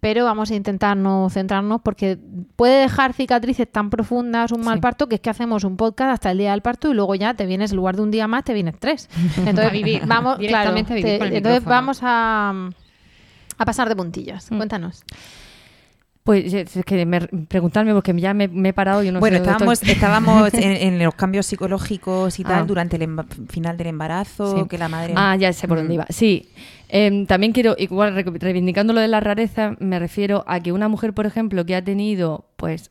[0.01, 2.19] Pero vamos a intentar no centrarnos porque
[2.57, 4.81] puede dejar cicatrices tan profundas un mal Sí.
[4.81, 7.35] parto que es que hacemos un podcast hasta el día del parto y luego ya
[7.35, 9.09] te vienes, en lugar de un día más, te vienes tres.
[9.39, 11.71] Entonces, A vivir, vamos, claro, a vivir te- entonces micrófono.
[11.71, 12.69] vamos a,
[13.59, 14.51] a pasar de puntillas.
[14.51, 14.57] Mm.
[14.57, 15.05] Cuéntanos.
[16.25, 19.37] Pues es que me, preguntarme porque ya me, me he parado y yo no bueno,
[19.37, 19.91] sé estábamos, estoy.
[19.93, 22.65] estábamos en, en los cambios psicológicos y tal Ah.
[22.65, 23.09] durante el
[23.49, 24.69] final del embarazo, Sí.
[24.69, 25.13] que la madre...
[25.17, 25.95] Ah, ya sé por dónde Mm.
[25.95, 26.07] iba.
[26.09, 26.49] Sí.
[26.89, 30.89] Em, también quiero, igual re- reivindicando lo de la rareza, me refiero a que una
[30.89, 32.91] mujer, por ejemplo, que ha tenido, pues,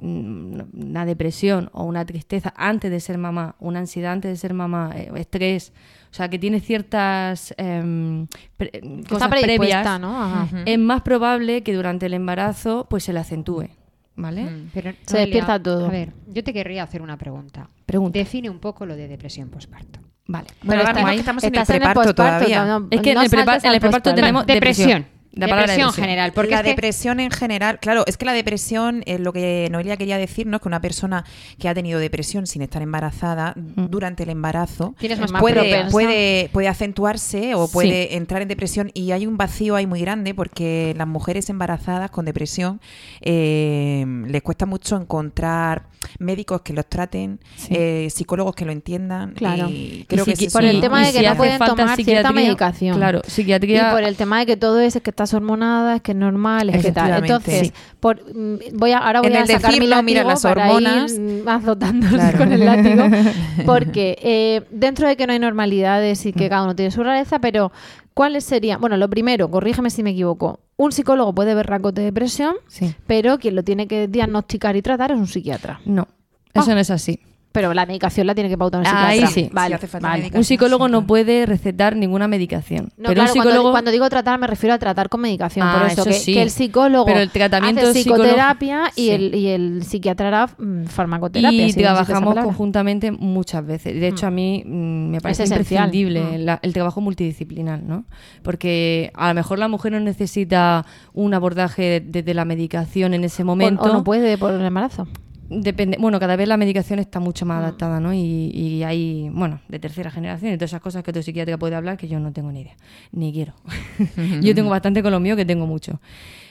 [0.00, 4.92] una depresión o una tristeza antes de ser mamá, una ansiedad antes de ser mamá,
[4.96, 5.72] eh, estrés,
[6.10, 10.22] o sea, que tiene ciertas em, pre- Que cosas previas, ¿no?
[10.22, 10.46] Ajá.
[10.64, 13.68] es más probable que durante el embarazo, pues, se le acentúe,
[14.16, 14.44] ¿vale?
[14.44, 14.70] Mm.
[14.74, 15.86] Pero, Se despierta todo.
[15.86, 17.68] A ver, yo te querría hacer una pregunta.
[17.86, 18.18] Pregunta.
[18.18, 20.00] Define un poco lo de depresión postparto.
[20.26, 20.46] Vale.
[20.60, 21.18] Pero Bueno, vamos ahí.
[21.18, 22.64] estamos en el preparto posparto, todavía.
[22.64, 24.14] no, Es que en no el preparto posparto.
[24.14, 25.06] tenemos depresión.
[25.32, 25.92] La depresión depresión.
[25.92, 26.32] general.
[26.32, 29.68] Porque la es que- depresión en general, claro, es que la depresión, es lo que
[29.70, 30.56] Noelia quería decir, ¿no?
[30.56, 31.24] Es que una persona
[31.58, 34.94] que ha tenido depresión sin estar embarazada durante el embarazo
[35.38, 37.72] puede, puede, puede acentuarse o Sí.
[37.72, 42.10] puede entrar en depresión y hay un vacío ahí muy grande porque las mujeres embarazadas
[42.10, 42.80] con depresión
[43.20, 45.84] eh, les cuesta mucho encontrar
[46.18, 47.68] médicos que los traten, Sí.
[47.76, 49.32] eh, psicólogos que lo entiendan.
[49.34, 49.68] Claro.
[49.70, 52.96] Y creo Y que por el tema de que no pueden tomar cierta medicación.
[52.96, 53.90] Claro, psiquiatría.
[53.90, 56.16] Y por el tema de que todo es, es que estás hormonada, es que es
[56.16, 57.12] normal, es que tal.
[57.22, 57.72] Entonces, Sí.
[58.00, 61.12] por, mm, voy a, ahora voy En a sacar mi látigo mira, las para hormonas.
[61.12, 62.38] ir mm, Claro.
[62.38, 63.04] con el látigo.
[63.66, 67.38] Porque eh, dentro de que no hay normalidades y que cada uno tiene su rareza,
[67.38, 67.70] pero
[68.14, 68.80] ¿cuáles serían?
[68.80, 70.60] Bueno, lo primero, corrígeme si me equivoco.
[70.76, 72.94] Un psicólogo puede ver rasgos de depresión, Sí.
[73.06, 75.80] pero quien lo tiene que diagnosticar y tratar es un psiquiatra.
[75.84, 76.08] No,
[76.54, 76.74] eso Ah.
[76.74, 77.20] no es así.
[77.52, 79.34] Pero la medicación la tiene que pautar un Ahí psiquiatra.
[79.34, 79.50] sí.
[79.52, 80.30] Vale.
[80.34, 81.06] Un psicólogo no claro.
[81.08, 82.90] puede recetar ninguna medicación.
[82.96, 83.70] No, pero claro, un cuando- psicólogo.
[83.72, 85.66] cuando, digo tratar me refiero a tratar con medicación.
[85.66, 86.34] Ah, por eso, eso que, sí.
[86.34, 89.10] que el psicólogo Pero el tratamiento hace psicólogo- psicoterapia y, Sí.
[89.10, 91.66] el, y el psiquiatra hará mm, farmacoterapia.
[91.66, 94.00] y si trabajamos conjuntamente muchas veces.
[94.00, 96.44] De hecho, a mí mm, me parece imprescindible Mm.
[96.44, 98.04] la- el trabajo multidisciplinar, ¿no?
[98.44, 103.42] Porque a lo mejor la mujer no necesita un abordaje desde la medicación en ese
[103.42, 103.82] O- momento.
[103.82, 105.08] O, no puede por el embarazo.
[105.52, 107.48] Depende, bueno, cada vez la medicación está mucho Mm.
[107.48, 108.14] más adaptada, ¿no?
[108.14, 108.18] Y,
[108.54, 111.96] y hay, bueno, de tercera generación y todas esas cosas que tu psiquiatra puede hablar
[111.96, 112.76] que yo no tengo ni idea,
[113.10, 113.54] ni quiero.
[114.42, 116.00] yo tengo bastante con lo mío que tengo mucho.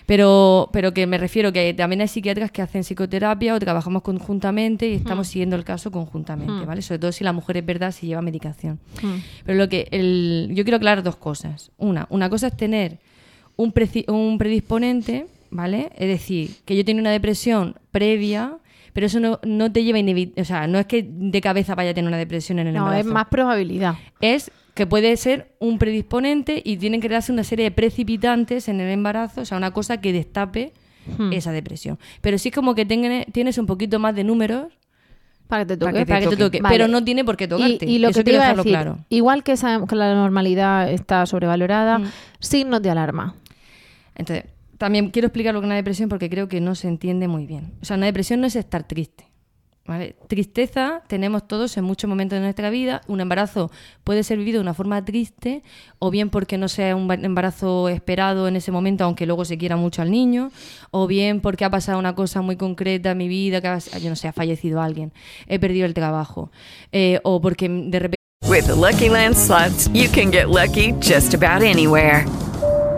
[0.05, 4.89] Pero, pero que me refiero que también hay psiquiatras que hacen psicoterapia o trabajamos conjuntamente
[4.89, 6.65] y estamos siguiendo el caso conjuntamente, Mm.
[6.65, 6.81] ¿vale?
[6.81, 8.79] Sobre todo si la mujer es verdad, si lleva medicación.
[9.03, 9.07] Mm.
[9.45, 11.71] Pero lo que el, yo quiero aclarar dos cosas.
[11.77, 12.97] Una, una cosa es tener
[13.55, 15.91] un, preci- un predisponente, ¿vale?
[15.95, 18.57] Es decir, que yo tengo una depresión previa,
[18.93, 19.99] pero eso no, no te lleva
[20.37, 22.79] o sea, no es que de cabeza vaya a tener una depresión en el No,
[22.81, 23.07] embarazo.
[23.07, 23.95] es más probabilidad.
[24.21, 28.79] Es que puede ser un predisponente y tienen que darse una serie de precipitantes en
[28.79, 30.73] el embarazo, o sea, una cosa que destape
[31.17, 31.33] Hmm.
[31.33, 31.97] esa depresión.
[32.21, 34.67] Pero sí es como que tenga- tienes un poquito más de números
[35.47, 35.91] Para que te toque.
[35.91, 36.61] Para que te para que te toque.
[36.61, 36.75] Vale.
[36.75, 37.85] pero no tiene por qué tocarte.
[37.87, 38.99] Y, y lo Eso que te quiero iba a decir, claro.
[39.09, 42.05] igual que sabemos que la normalidad está sobrevalorada, Mm.
[42.39, 43.33] signos de alarma.
[44.15, 44.45] Entonces,
[44.79, 47.45] también quiero explicar lo que es una depresión porque creo que no se entiende muy
[47.45, 47.73] bien.
[47.81, 49.25] O sea, una depresión no es estar triste.
[49.85, 50.15] ¿vale?
[50.27, 53.01] Tristeza tenemos todos en muchos momentos de nuestra vida.
[53.07, 53.71] Un embarazo
[54.03, 55.63] puede ser vivido de una forma triste,
[55.97, 59.57] o bien porque no sea un ba- embarazo esperado en ese momento, aunque luego se
[59.57, 60.51] quiera mucho al niño,
[60.91, 64.15] o bien porque ha pasado una cosa muy concreta en mi vida, que yo no
[64.15, 65.11] sé, ha fallecido alguien,
[65.47, 66.51] he perdido el trabajo,
[66.91, 68.15] eh, o porque de repente
[68.47, 72.25] With the Lucky Land slots, you can get lucky just about anywhere.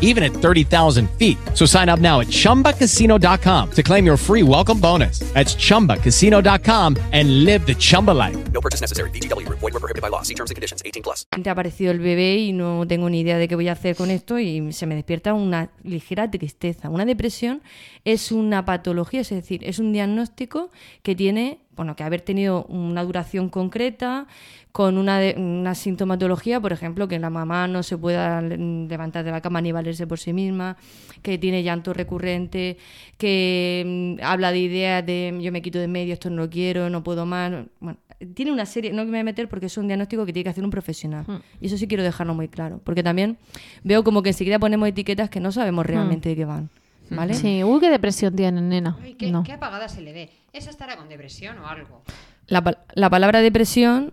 [0.00, 1.36] even at 30,000 feet.
[1.54, 5.18] So sign up now at chumbacasino.com to claim your free welcome bonus.
[5.34, 8.36] That's chumbacasino.com and live the Chumba life.
[8.52, 9.10] No purchase necessary.
[9.10, 9.58] VGW Group.
[9.58, 10.22] Void were prohibited by law.
[10.22, 10.82] See terms and conditions.
[10.84, 11.26] 18 plus.
[11.32, 14.10] ha aparecido el bebé y no tengo ni idea de qué voy a hacer con
[14.10, 16.88] esto y se me despierta una ligera tristeza.
[16.88, 17.62] Una depresión
[18.04, 20.70] es una patología, es decir, es un diagnóstico
[21.02, 24.26] que tiene, bueno, que haber tenido una duración concreta,
[24.72, 29.30] con una, de- una sintomatología, por ejemplo, que la mamá no se pueda levantar de
[29.30, 30.76] la cama ni valerse por sí misma,
[31.22, 32.76] que tiene llanto recurrente,
[33.16, 36.90] que mm, habla de ideas de yo me quito de medio, esto no lo quiero,
[36.90, 37.52] no puedo más.
[37.80, 37.98] Bueno,
[38.34, 40.50] tiene una serie, no me voy a meter porque es un diagnóstico que tiene que
[40.50, 41.24] hacer un profesional.
[41.26, 41.36] Hmm.
[41.60, 43.38] Y eso sí quiero dejarlo muy claro, porque también
[43.82, 46.70] veo como que enseguida ponemos etiquetas que no sabemos realmente de qué van.
[47.16, 47.34] ¿Vale?
[47.34, 48.96] Sí, uy, qué depresión tiene, nena.
[49.02, 49.42] Ay, ¿qué, No.
[49.42, 50.30] qué apagada se le ve?
[50.52, 52.02] Esa estará con depresión o algo.
[52.46, 52.62] La,
[52.94, 54.12] la palabra depresión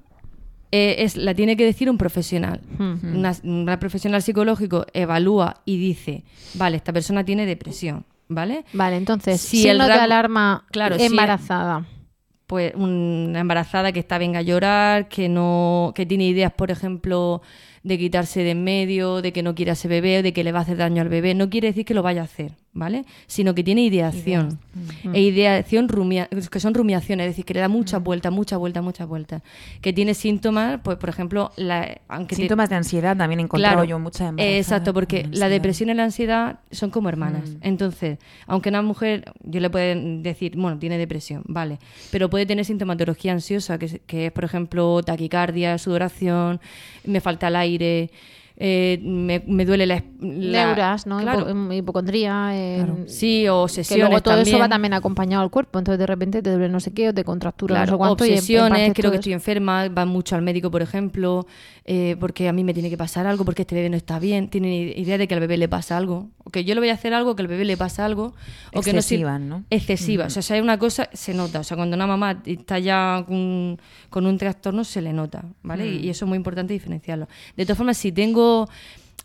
[0.72, 2.62] eh, es, la tiene que decir un profesional.
[2.78, 3.18] Hmm.
[3.18, 8.64] Una, una profesional psicológico evalúa y dice, vale, esta persona tiene depresión, ¿vale?
[8.74, 11.86] Vale, entonces, Si el de alarma Claro, si- embarazada.
[12.48, 17.42] pues una embarazada que está venga a llorar, que no, que tiene ideas, por ejemplo,
[17.84, 20.52] de quitarse de en medio, de que no quiere a ese bebé, de que le
[20.52, 23.06] va a hacer daño al bebé, no quiere decir que lo vaya a hacer, ¿vale?
[23.28, 24.60] Sino que tiene ideación.
[25.04, 25.16] Mm.
[25.16, 28.84] E ideación rumia- que son rumiaciones, es decir, que le da muchas vueltas, muchas vueltas,
[28.84, 29.42] muchas vueltas.
[29.82, 33.74] Que tiene síntomas, pues por ejemplo, la, aunque te- Síntomas de ansiedad también he encontrado
[33.78, 37.50] Claro, yo muchas eh, Exacto, porque la depresión y la ansiedad son como hermanas.
[37.50, 37.58] Mm.
[37.62, 41.80] Entonces, aunque una mujer, yo le puedo decir, bueno, tiene depresión, vale,
[42.12, 46.60] pero puede tener sintomatología ansiosa, que que es, por ejemplo, taquicardia, sudoración,
[47.06, 50.04] me falta el aire, eh, me, me duele la...
[50.20, 51.20] la- Neuras, ¿no?
[51.20, 51.48] Claro.
[51.50, 52.52] Hipo- hipocondría.
[52.54, 55.80] eh, Sí, o Que obsesiones luego todo eso va también acompañado al cuerpo.
[55.80, 58.26] Entonces, de repente te duele no sé qué o te contractura Claro, no sé cuánto.
[58.26, 61.48] y en- obsesiones, creo que estoy enferma, van mucho al médico, por ejemplo,
[61.86, 64.50] eh, porque a mí me tiene que pasar algo, porque este bebé no está bien,
[64.50, 66.94] tienen idea de que al bebé le pasa algo, o que yo le voy a
[66.94, 68.34] hacer algo, que al bebé le pasa algo,
[68.74, 69.64] o que no sir- Excesivas, ¿no?
[69.70, 72.78] Excesiva, o sea, si hay una cosa, se nota, o sea, cuando una mamá está
[72.80, 75.86] ya con, con un trastorno, se le nota, ¿vale?
[75.86, 75.94] Mm.
[75.94, 77.28] Y, y eso es muy importante diferenciarlo.
[77.58, 78.68] De todas formas, si tengo, o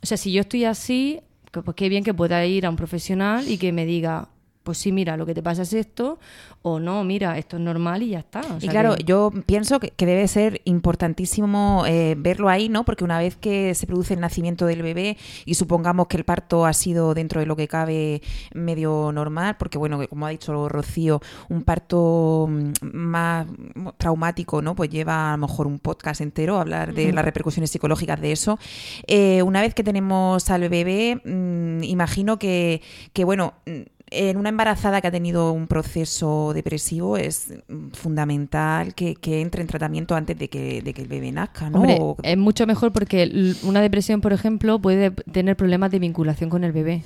[0.02, 1.20] sea, si yo estoy así,
[1.52, 4.28] pues qué bien que pueda ir a un profesional y que me diga,
[4.66, 6.18] pues sí, mira, lo que te pasa es esto,
[6.62, 8.40] o no, mira, esto es normal y ya está.
[8.40, 12.84] o Y claro, que- yo pienso que, que debe ser importantísimo eh, verlo ahí, ¿no?
[12.84, 16.66] Porque una vez que se produce el nacimiento del bebé y supongamos que el parto
[16.66, 18.20] ha sido dentro de lo que cabe
[18.54, 23.46] medio normal, porque bueno, que como ha dicho Rocío, un parto mm, más
[23.98, 24.74] traumático, ¿no?
[24.74, 28.32] Pues lleva a lo mejor un podcast entero a hablar de las repercusiones psicológicas de
[28.32, 28.58] eso.
[29.06, 34.48] Eh, una vez que tenemos al bebé, mm, imagino que, que bueno, mm, en una
[34.50, 40.14] embarazada que ha tenido un proceso depresivo es mm, fundamental que, que entre en tratamiento
[40.14, 41.78] antes de que, de que el bebé nazca, ¿no?
[41.80, 46.50] Hombre, O- es mucho mejor porque una depresión, por ejemplo, puede tener problemas de vinculación
[46.50, 47.02] con el bebé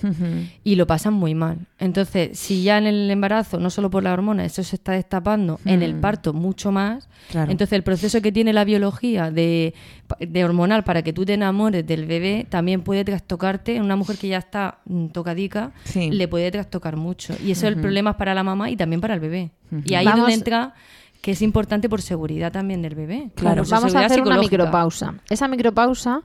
[0.64, 1.66] y lo pasan muy mal.
[1.78, 5.58] Entonces, si ya en el embarazo, no solo por la hormona, eso se está destapando,
[5.64, 6.00] en el Mm.
[6.00, 7.50] parto mucho más, Claro.
[7.50, 9.74] entonces el proceso que tiene la biología de,
[10.18, 13.80] de hormonal para que tú te enamores del bebé también puede trastocarte.
[13.80, 16.10] Una mujer que ya está mm, tocadica Sí.
[16.10, 17.35] le puede trastocar mucho.
[17.44, 17.83] Y eso el Ujú.
[17.83, 19.50] problema es para la mamá y también para el bebé.
[19.85, 20.74] Y ahí es donde entra
[21.20, 23.31] que es importante por seguridad también del bebé.
[23.35, 25.14] Claro, su vamos a hacer una micropausa.
[25.29, 26.22] Esa micropausa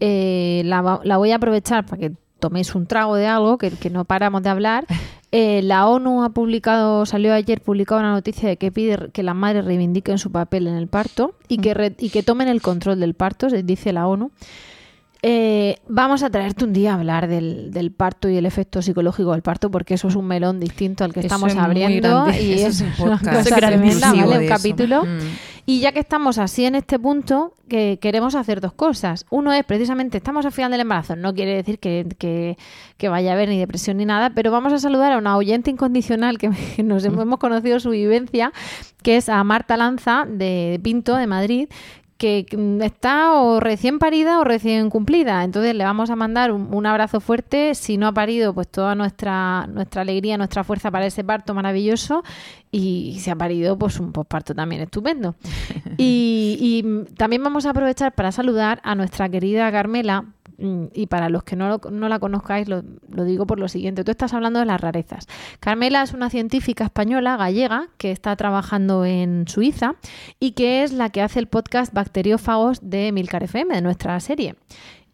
[0.00, 4.04] eh, la, voy a aprovechar para que toméis un trago de algo que, que no
[4.04, 4.86] paramos de hablar.
[5.32, 9.36] Eh, la ONU ha publicado, salió ayer publicada una noticia de que pide que las
[9.36, 12.98] madres reivindiquen su papel en el parto y que, re- y que tomen el control
[12.98, 14.32] del parto, se dice la ONU.
[15.22, 19.32] Eh, vamos a traerte un día a hablar del, del parto y el efecto psicológico
[19.32, 22.52] del parto, porque eso es un melón distinto al que Eso estamos es abriendo y
[22.54, 23.42] Eso es es un una cosa
[24.40, 25.04] Un capítulo.
[25.04, 25.18] Mm.
[25.66, 29.26] Y ya que estamos así en este punto, que queremos hacer dos cosas.
[29.30, 32.56] Uno es precisamente, estamos al final del embarazo, no quiere decir que, que-
[32.96, 35.70] que vaya a haber ni depresión ni nada, pero vamos a saludar a una oyente
[35.70, 36.48] incondicional que
[36.82, 38.52] nos hemos, hemos conocido su vivencia,
[39.02, 41.68] que es a Marta Lanza de Pinto, de Madrid,
[42.20, 42.44] que
[42.82, 45.42] está o recién parida o recién cumplida.
[45.42, 47.74] Entonces le vamos a mandar un, un abrazo fuerte.
[47.74, 52.22] Si no ha parido, pues toda nuestra, nuestra alegría, nuestra fuerza para ese parto maravilloso.
[52.70, 55.34] Y si ha parido, pues un posparto también estupendo.
[55.96, 60.24] Y, y, también vamos a aprovechar para saludar a nuestra querida Carmela.
[60.60, 63.68] Mm, Y para los que no, lo- no la conozcáis, lo, lo digo por lo
[63.68, 64.04] siguiente.
[64.04, 65.26] Tú estás hablando de las rarezas.
[65.60, 69.96] Carmela es una científica española, gallega, que está trabajando en Suiza
[70.38, 74.54] y que es la que hace el podcast Bacteriófagos de Milcar FM, de nuestra serie.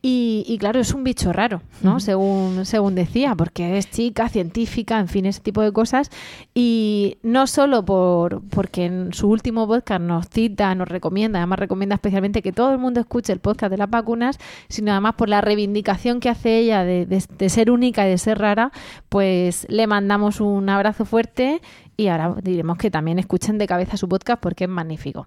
[0.03, 1.99] Y, y claro, es un bicho raro, ¿no?
[1.99, 6.11] según, según decía, porque es chica, científica, en fin, ese tipo de cosas.
[6.55, 11.97] Y no solo por porque en su último podcast nos cita, nos recomienda, además recomienda
[11.97, 15.41] especialmente que todo el mundo escuche el podcast de las vacunas, sino además por la
[15.41, 18.71] reivindicación que hace ella de, de- de ser única y de ser rara,
[19.09, 21.61] pues le mandamos un abrazo fuerte
[21.97, 25.27] y ahora diremos que también escuchen de cabeza su podcast porque es magnífico.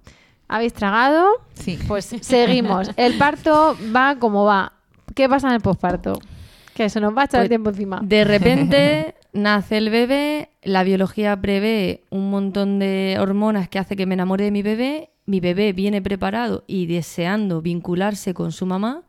[0.49, 1.27] ¿Habéis tragado?
[1.53, 1.77] Sí.
[1.87, 2.89] Pues seguimos.
[2.97, 4.73] El parto va como va.
[5.15, 6.19] ¿Qué pasa en el posparto?
[6.73, 7.99] Que se nos va a echar el Pues, tiempo encima.
[8.03, 14.05] De repente nace el bebé, la biología prevé un montón de hormonas que hace que
[14.05, 19.03] me enamore de mi bebé, mi bebé viene preparado y deseando vincularse con su mamá.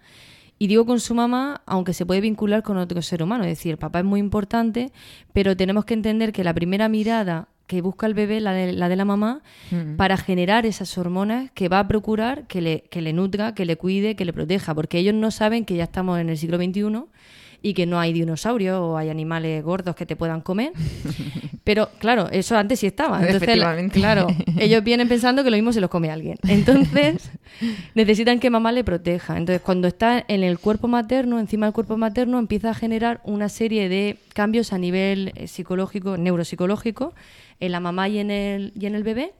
[0.59, 3.72] Y digo con su mamá, aunque se puede vincular con otro ser humano, es decir,
[3.72, 4.92] el papá es muy importante,
[5.33, 8.88] pero tenemos que entender que la primera mirada que busca el bebé, la de la,
[8.88, 9.94] de la mamá, Mm.
[9.96, 13.76] para generar esas hormonas que va a procurar que le, que le nutra, que le
[13.76, 17.04] cuide, que le proteja, porque ellos no saben que ya estamos en el siglo XXI
[17.62, 20.73] y que no hay dinosaurios o hay animales gordos que te puedan comer.
[21.64, 23.18] Pero claro, eso antes sí estaba.
[23.27, 23.49] Entonces,
[23.90, 24.27] claro,
[24.59, 26.38] ellos vienen pensando que lo mismo se los come alguien.
[26.49, 27.31] Entonces,
[27.94, 29.37] necesitan que mamá le proteja.
[29.37, 33.49] Entonces, cuando está en el cuerpo materno, encima del cuerpo materno, empieza a generar una
[33.49, 37.14] serie de cambios a nivel eh, psicológico, neuropsicológico,
[37.61, 39.33] en la mamá y en el, y en el bebé,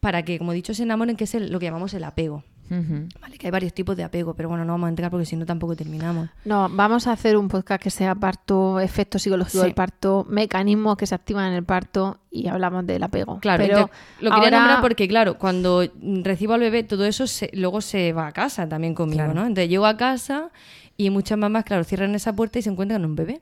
[0.00, 2.44] para que, como he dicho, se enamoren, que es el- lo que llamamos el apego.
[2.68, 5.36] Vale, que hay varios tipos de apego, pero bueno, no vamos a entrar porque si
[5.36, 6.28] no tampoco terminamos.
[6.44, 9.64] No, vamos a hacer un podcast que sea parto, efecto psicológico Sí.
[9.64, 13.38] del parto, mecanismos que se activan en el parto y hablamos del apego.
[13.40, 15.82] Claro, pero entonces, lo quería ahora- nombrar porque, claro, cuando
[16.22, 19.34] recibo al bebé, todo eso se- luego se va a casa también conmigo, Claro.
[19.34, 19.40] ¿no?
[19.46, 20.50] Entonces llego a casa
[20.96, 23.40] y muchas mamás, claro, cierran esa puerta y se encuentran un bebé.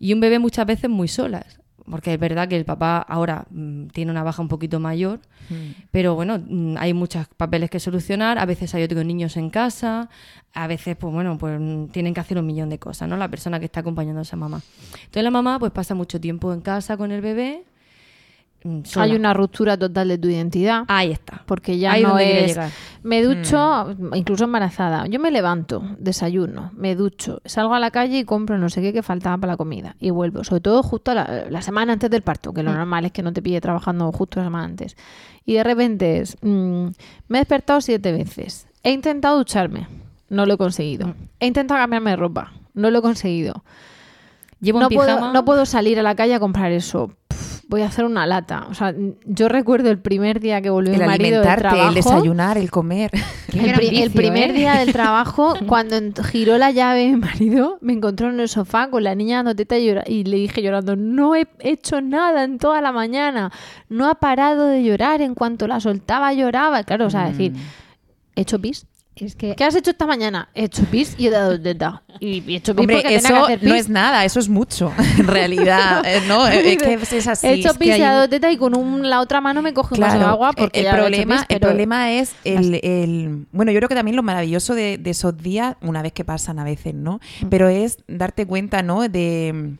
[0.00, 1.60] Y un bebé muchas veces muy solas.
[1.90, 5.20] Porque es verdad que el papá ahora mm, tiene una baja un poquito mayor,
[5.90, 10.08] pero bueno, mm, hay muchos papeles que solucionar, a veces hay otros niños en casa,
[10.54, 13.16] a veces, pues bueno, pues mm, tienen que hacer un millón de cosas, ¿no?
[13.16, 14.62] La persona que está acompañando a esa mamá.
[14.94, 17.64] Entonces la mamá pues pasa mucho tiempo en casa con el bebé.
[18.64, 19.04] Mm, sola.
[19.04, 20.84] Hay una ruptura total de tu identidad.
[20.88, 21.42] Ahí está.
[21.46, 22.58] Porque ya Ahí no es.
[23.04, 25.06] Me ducho, incluso embarazada.
[25.06, 28.92] Yo me levanto, desayuno, me ducho, salgo a la calle y compro no sé qué
[28.92, 29.94] que faltaba para la comida.
[30.00, 30.42] Y vuelvo.
[30.42, 32.76] Sobre todo justo la, la semana antes del parto, que lo Mm.
[32.76, 34.96] normal es que no te pille trabajando justo la semana antes.
[35.44, 36.36] Y de repente es.
[36.42, 36.86] mm,
[37.28, 38.66] me he despertado siete veces.
[38.82, 39.86] He intentado ducharme.
[40.30, 41.08] No lo he conseguido.
[41.08, 41.14] Mm.
[41.40, 42.52] He intentado cambiarme de ropa.
[42.72, 43.62] No lo he conseguido.
[44.60, 45.18] Llevo no un pijama.
[45.18, 47.12] Puedo, no puedo salir a la calle a comprar eso.
[47.28, 48.66] Pff, voy a hacer una lata.
[48.70, 51.88] O sea, yo recuerdo el primer día que volvió El mi marido del alimentarte, trabajo.
[51.88, 53.10] el desayunar, el comer.
[53.54, 54.52] El, el primer ¿eh?
[54.52, 59.04] día del trabajo, cuando giró la llave mi marido, me encontró en el sofá con
[59.04, 62.80] la niña dando teta y, y le dije llorando, no he hecho nada en toda
[62.80, 63.52] la mañana,
[63.88, 66.82] no ha parado de llorar, en cuanto la soltaba lloraba.
[66.82, 67.52] Claro, o sea, decir,
[68.34, 68.86] he hecho pis.
[69.16, 70.48] Es que ¿Qué has hecho esta mañana?
[70.54, 72.02] He hecho pis y he dado teta.
[72.18, 74.48] Y he hecho pis Hombre, porque tenía que eso hacer no es nada, eso es
[74.48, 76.02] mucho, en realidad.
[76.04, 77.46] Eh, no, eh, es que es así.
[77.46, 79.62] He hecho que pis y he un- dado teta y con un- la otra mano
[79.62, 82.10] me coge un vaso de Claro, agua porque el ya he problema, pis, el problema
[82.12, 86.02] es el, el- bueno, yo creo que también lo maravilloso de, de esos días, una
[86.02, 87.20] vez que pasan a veces, ¿no?
[87.42, 87.46] Mm.
[87.50, 89.08] Pero es darte cuenta, ¿no?
[89.08, 89.76] De,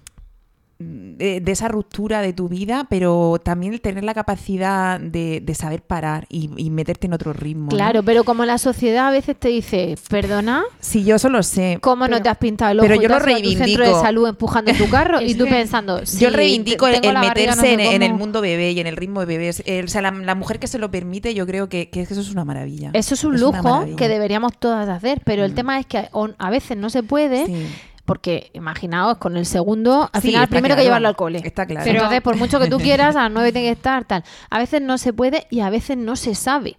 [0.78, 5.54] de, de esa ruptura de tu vida, pero también el tener la capacidad de, de
[5.54, 7.64] saber parar y, y meterte en otro ritmo.
[7.70, 7.76] ¿no?
[7.76, 11.78] Claro, pero como la sociedad a veces te dice, perdona, Sí, yo eso lo sé.
[11.80, 12.88] ¿cómo no te has pintado el ojo?
[12.88, 14.00] pero yo lo a tu centro de reivindico.
[14.02, 18.02] salud empujando tu carro y tú pensando, yo reivindico el, el no meterse en, en
[18.02, 19.62] el mundo bebé y en el ritmo de bebés.
[19.66, 22.20] El- o sea, la, la mujer que se lo permite, yo creo que, que eso
[22.20, 22.90] es una maravilla.
[22.94, 25.54] Eso es un lujo que deberíamos todas hacer, pero el Mm.
[25.54, 26.08] tema es que
[26.38, 27.66] a veces no se puede Sí.
[28.04, 30.84] Porque imaginaos, con el segundo, al Sí, final primero hay que claro.
[30.84, 31.40] llevarlo al cole.
[31.42, 31.84] Está claro.
[31.84, 34.22] Pero entonces, por mucho que tú quieras, a las 9 tiene que estar tal.
[34.50, 36.76] A veces no se puede y a veces no se sabe.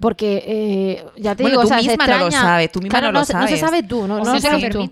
[0.00, 1.46] Porque, eh, ya te Hmm.
[1.46, 2.46] Bueno, digo, tú o sea, se misma no lo extraña.
[2.48, 3.60] sabes, tú misma Claro, no lo se- No se sabes.
[3.60, 4.90] sabe tú, no, O no no lo te lo sabes tú.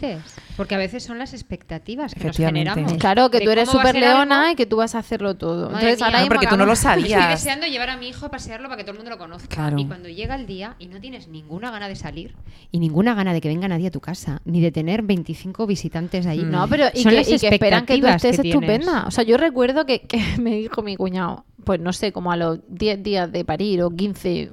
[0.59, 2.69] Porque a veces son las expectativas que nos Efectivamente.
[2.71, 3.01] generamos.
[3.01, 5.71] Claro, que tú eres súper leona y que tú vas a hacerlo todo.
[5.71, 6.07] Madre Entonces, mía.
[6.07, 7.31] ahora No, porque tú no lo acabamos- Estoy sabías.
[7.31, 9.49] deseando llevar a mi hijo a pasearlo para que todo el mundo lo conozca.
[9.49, 9.79] Claro.
[9.79, 12.35] Y cuando llega el día y no tienes ninguna gana de salir
[12.71, 16.27] y ninguna gana de que venga nadie a tu casa, ni de tener 25 visitantes
[16.27, 16.43] ahí.
[16.43, 19.05] No, pero y Son que, las y que esperan que tú expectativas estés que estupenda.
[19.07, 22.37] O sea, yo recuerdo que, que me dijo mi cuñado, pues no sé, como a
[22.37, 24.51] los 10 días de parir o 15.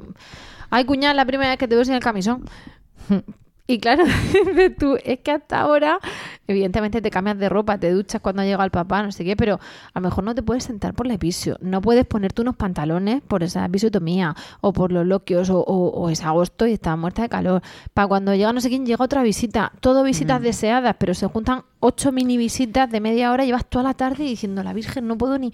[0.70, 2.46] Ay, cuñada, la primera vez que te veo sin el camisón.
[3.68, 4.04] Y claro,
[4.46, 5.98] dices tú, es que hasta ahora,
[6.48, 9.56] evidentemente te cambias de ropa, te duchas cuando llega el papá, no sé qué, pero
[9.94, 13.24] a lo mejor no te puedes sentar por la episio, no puedes ponerte unos pantalones
[13.24, 17.24] por esa episiotomía o por los loquios o, o- o es agosto y estás muerta
[17.24, 17.64] de calor.
[17.96, 21.64] Para cuando llega no sé quién, llega otra visita, todo visitas deseadas, pero se juntan
[21.80, 25.40] ocho mini visitas de media hora, llevas toda la tarde diciendo, la Virgen, no puedo
[25.40, 25.52] ni,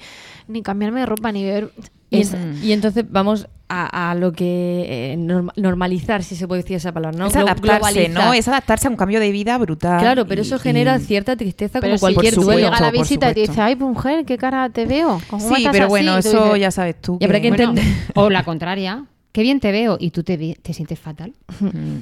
[0.49, 1.71] ni cambiarme de ropa, ni ver...
[2.11, 6.61] Y, Es- y entonces vamos a, a lo que eh, norma- normalizar, si se puede
[6.61, 7.27] decir esa palabra, ¿no?
[7.27, 8.33] Es adaptarse, ¿no?
[8.33, 9.97] Es adaptarse a un cambio de vida brutal.
[10.01, 12.67] Claro, pero y- eso genera y- cierta tristeza Pero como si cualquier supuesto, duelo.
[12.67, 15.21] llega la por visita y te dice, ay, mujer, qué cara te veo.
[15.29, 15.89] ¿Cómo Sí, estás pero así?".
[15.89, 17.17] bueno, eso dices, ya sabes tú.
[17.21, 17.85] Y habrá que Bueno, entender.
[18.15, 19.05] o la contraria.
[19.31, 21.33] Qué bien te veo y tú te, te sientes fatal.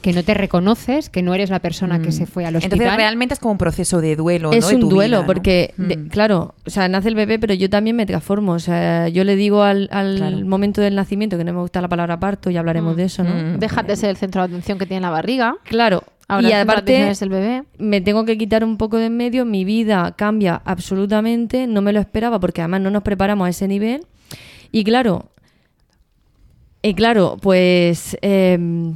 [0.01, 2.79] que no te reconoces, que no eres la persona que se fue al hospital.
[2.79, 4.69] Entonces realmente es como un proceso de duelo, es ¿no?
[4.69, 5.25] de un tu duelo, vida, ¿no?
[5.27, 6.07] porque, de- Mm.
[6.09, 8.53] claro, o sea, nace el bebé, pero yo también me transformo.
[8.53, 10.45] O sea, yo le digo al, al Claro.
[10.45, 12.97] momento del nacimiento, que no me gusta la palabra parto, ya hablaremos Mm.
[12.97, 13.33] de eso, ¿no?
[13.35, 13.59] Mm.
[13.59, 15.55] Dejas de ser el centro de atención que tiene la barriga.
[15.65, 16.03] Claro.
[16.27, 17.63] Ahora y aparte, el bebé.
[17.79, 21.91] me tengo que quitar un poco de en medio, mi vida cambia absolutamente, no me
[21.93, 24.01] lo esperaba porque además no nos preparamos a ese nivel.
[24.71, 25.31] Y claro,
[26.81, 28.95] y claro, pues em,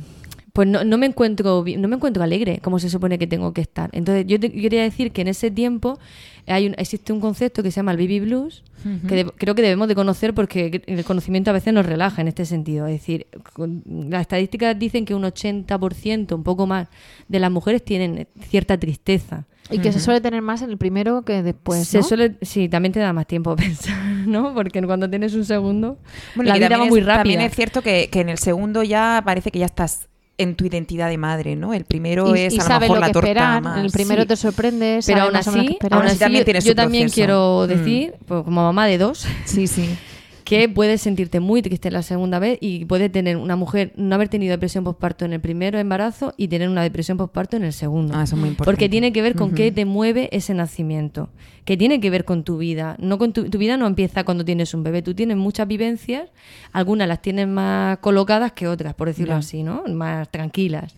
[0.54, 3.62] pues no, no me encuentro no me encuentro alegre como se supone que tengo que
[3.62, 3.90] estar.
[3.94, 6.00] Entonces, yo te quería decir que en ese tiempo
[6.48, 8.64] hay un- existe un concepto que se llama el baby blues,
[9.08, 12.28] que de- creo que debemos de conocer porque el conocimiento a veces nos relaja en
[12.28, 12.88] este sentido.
[12.88, 16.88] Es decir, con- las estadísticas dicen que un 80%, un poco más,
[17.28, 19.46] de las mujeres tienen cierta tristeza.
[19.72, 21.88] Y que se suele tener más en el primero que después.
[21.88, 22.04] Se ¿no?
[22.04, 24.54] suele, sí, también te da más tiempo a pensar, ¿no?
[24.54, 25.98] Porque cuando tienes un segundo,
[26.36, 27.18] Bueno, la vida va es- muy rápida.
[27.24, 30.66] También es cierto que, que en el segundo ya parece que ya estás en tu
[30.66, 31.74] identidad de madre, ¿no?
[31.74, 33.62] El primero y, es y a lo mejor lo la que torta esperar.
[33.62, 33.78] más.
[33.86, 34.28] El primero Sí.
[34.30, 35.06] te sorprendes.
[35.06, 37.16] Pero aún así, aún así también tiene yo su también proceso.
[37.16, 37.68] quiero Mm.
[37.68, 39.96] decir, pues, como mamá de dos, Sí, sí.
[40.44, 44.30] que puedes sentirte muy triste la segunda vez y puede tener una mujer no haber
[44.30, 48.14] tenido depresión postparto en el primero embarazo y tener una depresión postparto en el segundo.
[48.16, 48.72] Ah, eso es muy importante.
[48.72, 51.30] Porque tiene que ver con qué te mueve ese nacimiento,
[51.66, 52.96] que tiene que ver con tu vida.
[53.00, 56.30] No con tu, tu vida no empieza cuando tienes un bebé, tú tienes muchas vivencias,
[56.72, 59.84] algunas las tienes más colocadas que otras, por decirlo así, ¿no?
[59.88, 60.96] Más tranquilas.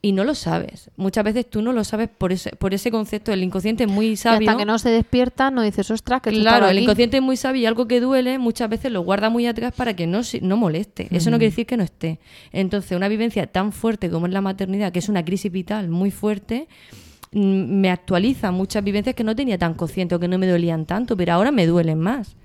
[0.00, 0.92] Y no lo sabes.
[0.96, 3.32] Muchas veces tú no lo sabes por ese, por ese concepto.
[3.32, 4.48] El inconsciente es muy Y sabio.
[4.48, 6.84] hasta que no se despierta, no dices, ostras, que Claro, el aquí".
[6.84, 9.96] inconsciente es muy sabio y algo que duele muchas veces lo guarda muy atrás para
[9.96, 11.08] que no, no moleste.
[11.10, 12.20] Eso no quiere decir que no esté.
[12.52, 16.12] Entonces, una vivencia tan fuerte como es la maternidad, que es una crisis vital muy
[16.12, 16.68] fuerte,
[17.32, 20.86] mm, me actualiza muchas vivencias que no tenía tan consciente o que no me dolían
[20.86, 22.36] tanto, pero ahora me duelen más.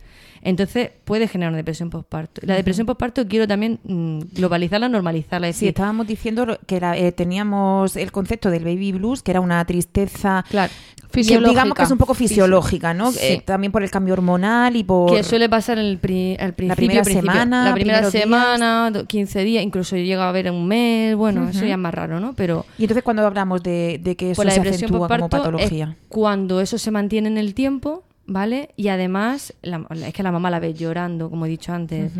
[0.45, 2.41] Entonces puede generar una depresión postparto.
[2.43, 5.47] La depresión postparto quiero también mm, globalizarla, normalizarla.
[5.47, 9.31] Es Sí, decir, estábamos diciendo que era, eh, teníamos el concepto del baby blues, que
[9.31, 10.71] era una tristeza Claro.
[10.97, 11.49] que Fisiológica.
[11.49, 13.11] digamos que es un poco fisiológica, ¿no?
[13.11, 13.19] Sí.
[13.21, 15.11] Eh, también por el cambio hormonal y por...
[15.15, 17.31] que suele pasar en el pri- al principio, primera principio.
[17.31, 18.11] semana, la primera días.
[18.11, 21.93] semana, do- 15 días, incluso llega a haber un mes, bueno, eso ya es más
[21.93, 22.33] raro, ¿no?
[22.33, 25.89] Pero Y entonces cuando hablamos de, de que eso pues la se acentúa como patología.
[25.97, 28.69] es cuando eso se mantiene en el tiempo, ¿vale?
[28.77, 32.11] Y además, la- es que la mamá la ve llorando, como he dicho antes.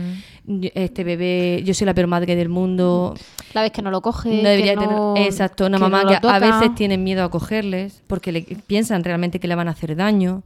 [0.76, 3.16] Este bebé, yo soy la peor madre del mundo.
[3.54, 5.30] La vez que no lo coge, No debería que no- tener.
[5.30, 9.04] Exacto, una que mamá no que a veces tienen miedo a cogerles porque le, piensan
[9.04, 10.44] realmente que le van a hacer daño.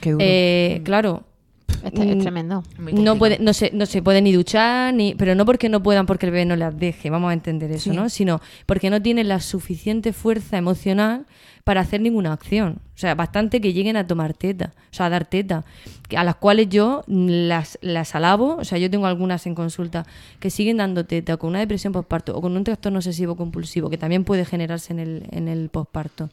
[0.00, 0.24] Qué duro.
[0.26, 1.22] Eh, claro.
[1.68, 2.62] Es, es Mm, tremendo.
[2.92, 6.06] No, puede, no, se, no se pueden ni duchar, ni, pero no porque no puedan
[6.06, 7.96] porque el bebé no las deje, vamos a entender eso, Sí.
[7.96, 8.08] ¿no?
[8.08, 11.26] Sino porque no tienen la suficiente fuerza emocional
[11.64, 12.78] para hacer ninguna acción.
[12.94, 15.64] O sea, bastante que lleguen a tomar teta, o sea, a dar teta,
[16.08, 20.06] que- a las cuales yo las, las alabo, o sea, yo tengo algunas en consulta
[20.40, 23.98] que siguen dando teta con una depresión postparto o con un trastorno obsesivo compulsivo que
[23.98, 26.30] también puede generarse en el, en el postparto.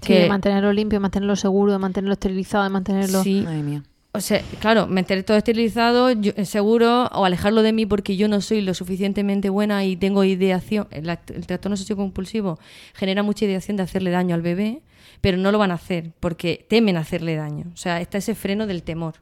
[0.00, 3.22] Sí, de mantenerlo limpio, de mantenerlo seguro, de mantenerlo esterilizado, de mantenerlo...
[3.22, 3.42] Sí.
[3.44, 3.82] Madre mía.
[4.14, 8.28] O sea, claro, meter todo esterilizado, yo- eh, seguro, o alejarlo de mí porque yo
[8.28, 10.86] no soy lo suficientemente buena y tengo ideación.
[10.90, 12.58] El, el trastorno sociocompulsivo
[12.92, 14.82] genera mucha ideación de hacerle daño al bebé,
[15.22, 17.64] pero no lo van a hacer porque temen hacerle daño.
[17.72, 19.14] O sea, está ese freno del temor.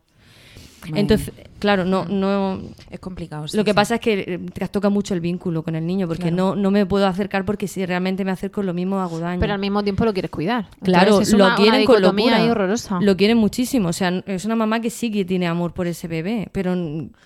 [0.94, 2.60] Entonces, claro, no, no.
[2.90, 3.46] Es complicado.
[3.48, 3.74] sí, Lo que sí.
[3.74, 6.36] pasa es que eh, trastoca mucho el vínculo con el niño, porque Claro.
[6.36, 9.40] no, no me puedo acercar porque si realmente me acerco lo mismo hago daño.
[9.40, 10.68] Pero al mismo tiempo lo quieres cuidar.
[10.82, 12.50] Claro, Entonces es lo una- una quieren con dicotomía locura.
[12.52, 12.98] horrorosa.
[13.00, 13.88] Lo quieren muchísimo.
[13.88, 16.74] O sea, es una mamá que sí que tiene amor por ese bebé, pero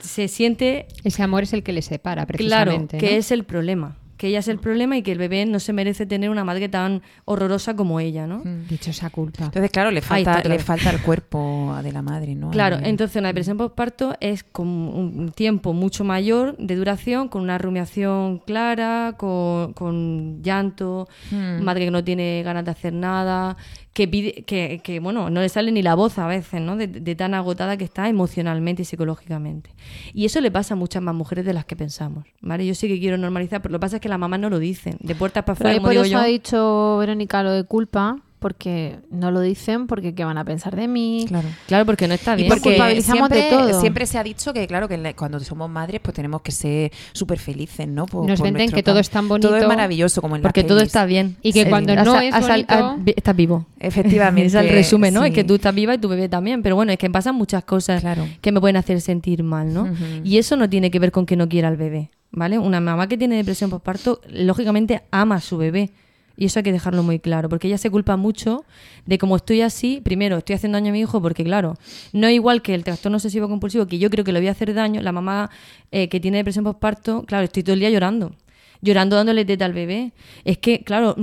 [0.00, 2.36] se siente Ese amor es el que le separa, claro
[2.72, 2.98] precisamente.
[2.98, 3.16] que ¿no?
[3.18, 3.96] es el problema.
[4.16, 6.68] Que ella es el problema y que el bebé no se merece tener una madre
[6.68, 8.42] tan horrorosa como ella, ¿no?
[8.68, 9.44] Dicho esa culpa.
[9.44, 12.50] Entonces, claro, le falta, le falta el cuerpo de la madre, ¿no?
[12.50, 17.58] Claro, entonces una depresión postparto es con un tiempo mucho mayor de duración, con una
[17.58, 21.62] rumiación clara, con, con llanto, Hmm.
[21.62, 23.56] madre que no tiene ganas de hacer nada,
[23.95, 26.76] que pide, que, que, bueno, no le sale ni la voz a veces, ¿no?
[26.76, 29.70] De, de tan agotada que está emocionalmente y psicológicamente.
[30.12, 32.66] Y eso le pasa a muchas más mujeres de las que pensamos, ¿vale?
[32.66, 34.59] Yo sí que quiero normalizar, pero lo que pasa es que las mamás no lo
[34.59, 36.18] dicen, de puertas para afuera, como por digo eso yo.
[36.18, 40.76] ha dicho Verónica lo de culpa, porque no lo dicen, porque qué van a pensar
[40.76, 41.24] de mí.
[41.26, 41.49] Claro.
[41.66, 42.49] Claro, porque no está Y bien.
[42.51, 43.80] porque culpabilizamos de siempre, todo.
[43.80, 46.92] siempre se ha dicho que, claro, que la- cuando somos madres, pues tenemos que ser
[47.14, 48.05] súper felices, ¿no?
[48.05, 49.68] Por- Nos por venden que todo es tan Todo es bonito.
[49.68, 50.88] maravilloso, como en Porque todo pelis.
[50.88, 51.38] está bien.
[51.40, 51.70] Y que Sí.
[51.70, 53.64] cuando no es bonito- vi- estás vivo.
[53.80, 54.47] Efectivamente.
[54.49, 55.22] es el resumen, ¿no?
[55.22, 55.28] sí.
[55.28, 56.62] Es que tú estás viva y tu bebé también.
[56.62, 58.26] Pero bueno, es que pasan muchas cosas Claro.
[58.42, 59.88] que me pueden hacer sentir mal, ¿no?
[60.22, 62.59] Y eso no tiene que ver con que no quiera al bebé, ¿vale?
[62.59, 65.92] Una mamá que tiene depresión postparto, lógicamente ama a su bebé.
[66.37, 68.64] Y eso hay que dejarlo muy claro, porque ella se culpa mucho
[69.07, 71.74] de cómo estoy así, primero, estoy haciendo daño a mi hijo, porque claro,
[72.12, 74.53] no es igual que el trastorno obsesivo compulsivo, que yo creo que le voy a
[74.53, 75.51] hacer daño, la mamá
[75.93, 78.35] eh, que tiene depresión postparto, claro, estoy todo el día llorando,
[78.80, 80.12] llorando dándole teta al bebé.
[80.45, 81.16] Es que, claro...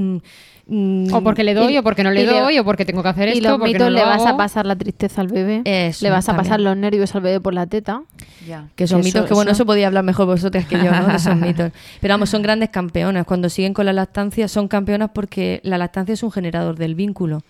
[0.71, 2.63] mm, mm, O porque le doy, Y- o porque no le y le- doy, o
[2.65, 4.65] porque tengo que hacer y esto, los porque mitos no le lo vas a pasar
[4.65, 6.65] la tristeza al bebé, Eso, le vas a pasar también.
[6.69, 8.01] los nervios al bebé por la teta.
[8.47, 8.67] Ya.
[8.75, 10.91] Que son Que mitos eso- que, bueno, eso- eso podía hablar mejor vosotras que yo,
[10.91, 11.07] ¿no?
[11.07, 11.71] De esos mitos.
[11.99, 13.25] Pero vamos, son grandes campeonas.
[13.25, 17.43] Cuando siguen con la lactancia, son campeonas porque la lactancia es un generador del vínculo.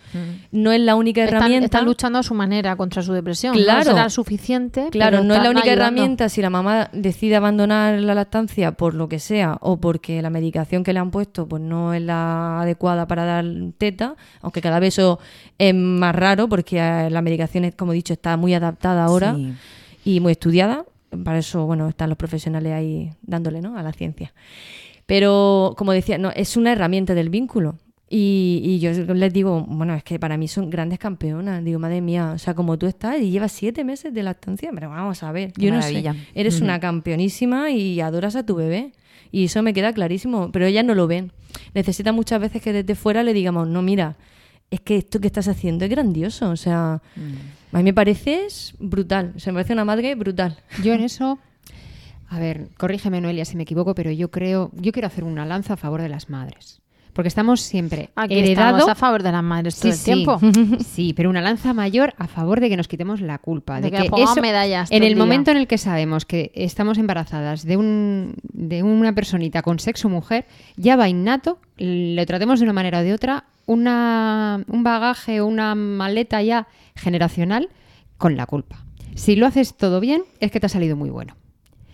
[0.52, 1.66] No es la única Están, herramienta.
[1.66, 3.56] están luchando a su manera contra su depresión.
[3.56, 3.86] Claro.
[3.92, 4.88] No será suficiente.
[4.92, 5.84] Claro, no es la única ayudando.
[6.02, 10.30] herramienta si la mamá decide abandonar la lactancia por lo que sea o porque la
[10.30, 13.46] medicación que le han puesto pues no es la adecuada para dar
[13.78, 15.20] teta, aunque cada vez eso
[15.58, 19.36] es más raro porque eh, la medicación, es, como he dicho, está muy adaptada ahora
[19.36, 19.54] Sí.
[20.06, 20.86] y muy estudiada.
[21.26, 23.78] Para eso, bueno, están los profesionales ahí dándole, ¿no?
[23.78, 24.32] A la ciencia.
[25.06, 27.76] Pero, como decía, no, es una herramienta del vínculo.
[28.10, 31.62] Y, y yo les digo, bueno, es que para mí son grandes campeonas.
[31.66, 34.90] Digo, madre mía, o sea, como tú estás y llevas siete meses de lactancia, pero
[34.90, 36.02] vamos a ver, Qué yo no sé,
[36.34, 38.94] eres una campeonísima y adoras a tu bebé.
[39.34, 41.32] Y eso me queda clarísimo, pero ellas no lo ven.
[41.74, 44.16] Necesitan muchas veces que desde fuera le digamos, no, mira,
[44.70, 46.50] es que esto que estás haciendo es grandioso.
[46.50, 47.76] O sea, Mm.
[47.76, 49.34] a mí me parece es brutal.
[49.36, 50.58] O sea, me parece una madre brutal.
[50.84, 51.40] Yo en eso,
[52.30, 55.74] a ver, corrígeme Noelia si me equivoco, pero yo creo, yo quiero hacer una lanza
[55.74, 56.80] a favor de las madres.
[57.14, 60.40] Porque estamos siempre Aquí heredado estamos a favor de las madres todo el tiempo.
[60.86, 63.82] Sí, pero una lanza mayor a favor de que nos quitemos la culpa.
[63.82, 65.24] De De, que que eso- medallas en el día.
[65.24, 70.08] momento en el que sabemos que estamos embarazadas de, un, de una personita con sexo
[70.10, 70.46] mujer,
[70.78, 75.48] ya va innato, lo tratemos de una manera o de otra, una, un bagaje o
[75.48, 77.70] una maleta ya generacional
[78.18, 78.86] con la culpa.
[79.16, 81.36] Si lo haces todo bien, es que te ha salido muy bueno.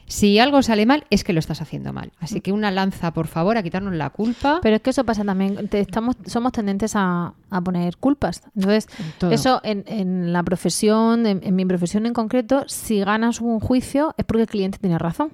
[0.10, 2.14] Si algo sale mal, es que lo estás haciendo mal.
[2.22, 4.60] Así que una lanza, por favor, a quitarnos la culpa.
[4.64, 5.68] Pero es que eso pasa también.
[5.68, 8.41] te- estamos, somos tendentes a, a poner culpas.
[8.55, 8.88] Entonces,
[9.32, 14.16] eso en, en la profesión, en, en mi profesión en concreto, si ganas un juicio
[14.18, 15.32] es porque el cliente tiene razón.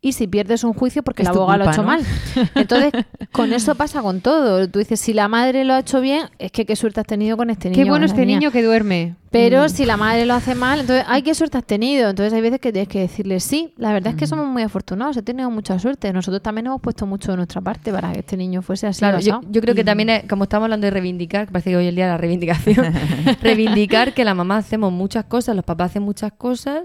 [0.00, 1.88] Y si pierdes un juicio porque Es el tu abogado lo ha hecho ¿no?
[1.88, 2.02] mal.
[2.54, 2.92] Entonces,
[3.32, 4.68] con eso pasa con todo.
[4.68, 7.36] Tú dices, si la madre lo ha hecho bien, es que qué suerte has tenido
[7.36, 7.82] con este niño.
[7.84, 9.16] Qué bueno este niño que duerme.
[9.30, 9.68] Pero Mm.
[9.68, 12.08] si la madre lo hace mal, entonces, ay, qué suerte has tenido.
[12.10, 15.16] Entonces hay veces que tienes que decirle, sí, la verdad es que somos muy afortunados,
[15.16, 16.12] he tenido mucha suerte.
[16.12, 19.00] Nosotros también hemos puesto mucho de nuestra parte para que este niño fuese así.
[19.00, 21.76] Claro, yo, yo creo que también, es- como estamos hablando de reivindicar, que parece que
[21.76, 22.86] hoy el día de la reivindicación,
[23.42, 26.84] reivindicar que la mamá hacemos muchas cosas, los papás hacen muchas cosas,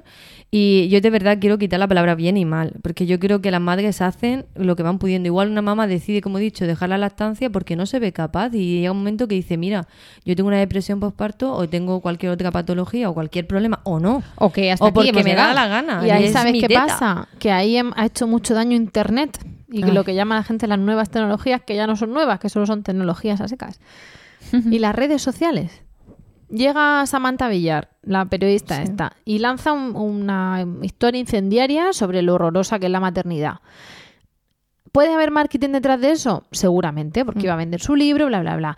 [0.50, 3.52] y yo de verdad quiero quitar la palabra bien y mal, porque yo creo que
[3.52, 5.28] las madres hacen lo que van pudiendo.
[5.28, 8.54] Igual una mamá decide, como he dicho, dejar la lactancia porque no se ve capaz,
[8.54, 9.88] y llega un momento que dice, mira,
[10.26, 14.24] yo tengo una depresión postparto, o tengo cualquier otra patología, o cualquier problema, o no.
[14.36, 16.06] O que hasta o porque hemos me da la gana.
[16.06, 16.86] Y ahí es sabes qué teta.
[16.88, 19.40] pasa, que ahí hem- ha hecho mucho daño Internet
[19.72, 19.92] y Ay.
[19.92, 22.66] lo que llama la gente las nuevas tecnologías, que ya no son nuevas, que solo
[22.66, 23.80] son tecnologías a secas.
[24.54, 25.72] y las redes sociales.
[26.50, 32.78] Llega Samantha Villar, la periodista esta, y lanza un- una historia incendiaria sobre lo horrorosa
[32.80, 33.60] que es la maternidad.
[34.92, 36.44] ¿Puede haber marketing detrás de eso?
[36.52, 38.78] Seguramente, porque iba a vender su libro, bla, bla, bla.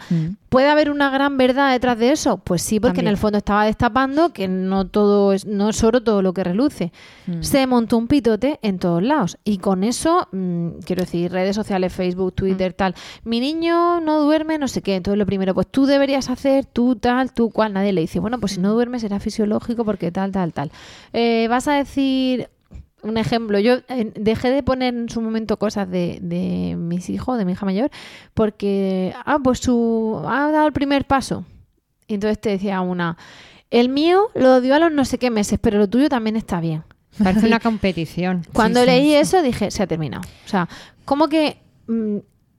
[0.50, 2.38] ¿Puede haber una gran verdad detrás de eso?
[2.38, 6.04] Pues sí, porque en el fondo estaba destapando que no todo es, no es oro
[6.04, 6.92] todo lo que reluce.
[7.40, 9.40] Se montó un pitote en todos lados.
[9.44, 12.94] Y con eso, mm, quiero decir, redes sociales, Facebook, Twitter, tal.
[13.24, 14.96] Mi niño no duerme, no sé qué.
[14.96, 17.74] Entonces lo primero, pues tú deberías hacer, tú tal, tú cual.
[17.74, 20.72] Nadie le dice, bueno, pues si no duermes será fisiológico porque tal, tal, tal.
[21.14, 22.50] Eh, vas a decir,
[23.04, 27.38] un ejemplo, yo eh, dejé de poner en su momento cosas de, de mis hijos,
[27.38, 27.92] de mi hija mayor,
[28.34, 31.46] porque, ah, pues su, ha dado el primer paso.
[32.08, 33.18] Y entonces te decía una,
[33.70, 36.60] el mío lo dio a los no sé qué meses, pero lo tuyo también está
[36.60, 36.84] bien.
[37.24, 38.46] Parece una competición.
[38.54, 39.16] Cuando sí, leí sí.
[39.16, 40.24] eso dije, se ha terminado.
[40.46, 40.68] O sea,
[41.06, 41.58] como que...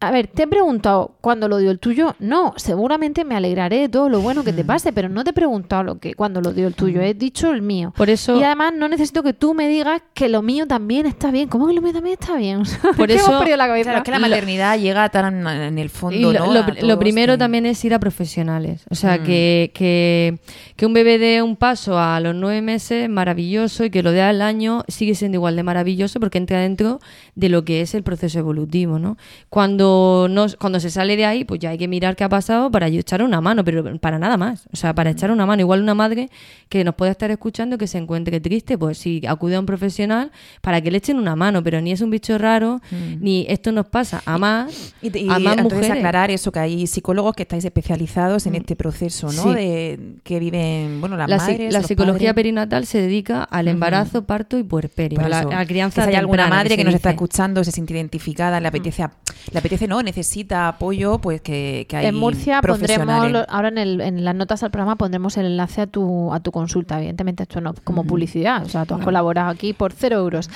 [0.05, 2.15] mm, a ver, te he preguntado cuándo lo dio el tuyo.
[2.19, 5.33] No, seguramente me alegraré de todo lo bueno que te pase, pero no te he
[5.33, 7.01] preguntado lo que cuándo lo dio el tuyo.
[7.01, 7.93] He dicho el mío.
[7.97, 11.31] Por eso- Y además no necesito que tú me digas que lo mío también está
[11.31, 11.49] bien.
[11.49, 12.63] ¿Cómo que lo mío también está bien?
[12.97, 13.85] Por ¿qué eso- hemos perdido la cabeza?
[13.91, 16.53] Claro, es que la maternidad llega tan en el fondo, Y lo, ¿no?
[16.53, 18.85] lo- lo primero que- también es ir a profesionales.
[18.91, 19.23] O sea, Mm.
[19.25, 20.39] que, que,
[20.77, 24.23] que un bebé dé un paso a los nueve meses, maravilloso, y que lo dé
[24.23, 27.01] al año, sigue siendo igual de maravilloso porque entra dentro
[27.35, 29.17] de lo que es el proceso evolutivo, ¿no?
[29.49, 29.94] Cuando,
[30.31, 32.87] no, cuando se sale de ahí, pues ya hay que mirar qué ha pasado para
[32.89, 34.67] echar una mano, pero para nada más.
[34.73, 35.61] O sea, para echar una mano.
[35.61, 36.31] Igual una madre
[36.69, 40.31] que nos puede estar escuchando que se encuentre triste, pues si acude a un profesional
[40.61, 42.81] para que le echen una mano, pero ni es un bicho raro,
[43.21, 45.91] ni esto nos pasa a más, Y, y a más entonces mujeres.
[45.91, 49.43] aclarar eso, que hay psicólogos que estáis especializados en este proceso, ¿no?
[49.45, 49.55] Sí.
[49.55, 52.35] De que viven, bueno, las la, madres, la los psicología padres.
[52.35, 56.49] perinatal se dedica al embarazo, parto y puerperio, a la, a crianza si hay alguna
[56.49, 57.15] madre que, nos está dice.
[57.15, 57.25] Mm.
[57.25, 59.07] escuchando, se siente identificada, le apetece,
[59.53, 64.01] le apetece no, necesita apoyo, pues que, que hay en Murcia pondremos, ahora en, el-
[64.01, 66.99] en las notas al programa pondremos el enlace a tu, a tu consulta.
[66.99, 70.49] Evidentemente esto no como publicidad, o sea, tú has colaborado aquí por cero euros.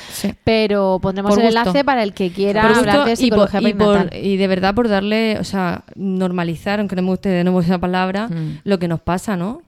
[0.45, 1.61] Pero pondremos Por el gusto.
[1.61, 4.25] enlace para el que quiera hablar de y, psicología por, y, por- perinatal.
[4.25, 7.79] y de verdad por darle, o sea, normalizar, aunque no me guste de nuevo esa
[7.79, 8.61] palabra, Mm.
[8.65, 9.63] lo que nos pasa, ¿no?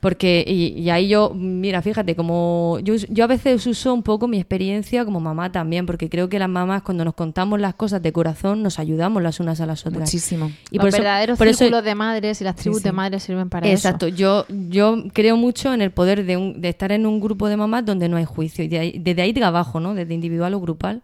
[0.00, 4.28] Porque, y, y ahí yo, mira, fíjate, como yo, yo a veces uso un poco
[4.28, 8.00] mi experiencia como mamá también, porque creo que las mamás cuando nos contamos las cosas
[8.00, 10.02] de corazón nos ayudamos las unas a las otras.
[10.02, 10.52] Muchísimo.
[10.70, 13.24] Y Los por eso, verdaderos por eso- círculos de madres y las tribus de madres
[13.24, 14.14] sirven para Exacto, eso.
[14.16, 17.56] yo, yo creo mucho en el poder de, un- de estar en un grupo de
[17.56, 18.64] mamás donde no hay juicio.
[18.64, 19.94] Y de ahí- desde ahí trabajo, ¿no?
[19.94, 21.02] Desde individual o grupal.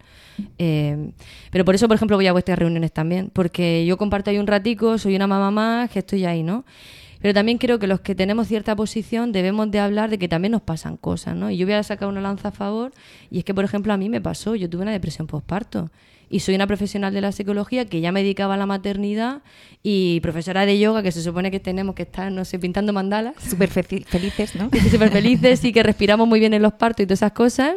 [0.57, 1.11] Eh,
[1.51, 3.29] pero por eso, por ejemplo, voy a vuestras reuniones también.
[3.33, 6.63] Porque yo comparto ahí un ratico, soy una mamá más, que estoy ahí, ¿no?
[7.25, 10.51] Pero también creo que los que tenemos cierta posición debemos de hablar de que también
[10.51, 11.49] nos pasan cosas, ¿no?
[11.49, 12.91] Y yo voy a sacar una lanza a favor.
[13.31, 14.53] Y es que, por ejemplo, a mí me pasó.
[14.53, 15.89] Yo tuve una depresión postparto.
[16.29, 19.41] Y soy una profesional de la psicología que ya me dedicaba a la maternidad
[19.81, 23.33] y profesora de yoga, que se supone que tenemos que estar, no sé, pintando mandalas.
[23.43, 24.69] Súper fe- felices, ¿no?
[24.91, 27.73] Súper felices y que respiramos muy bien en los partos y todas esas cosas,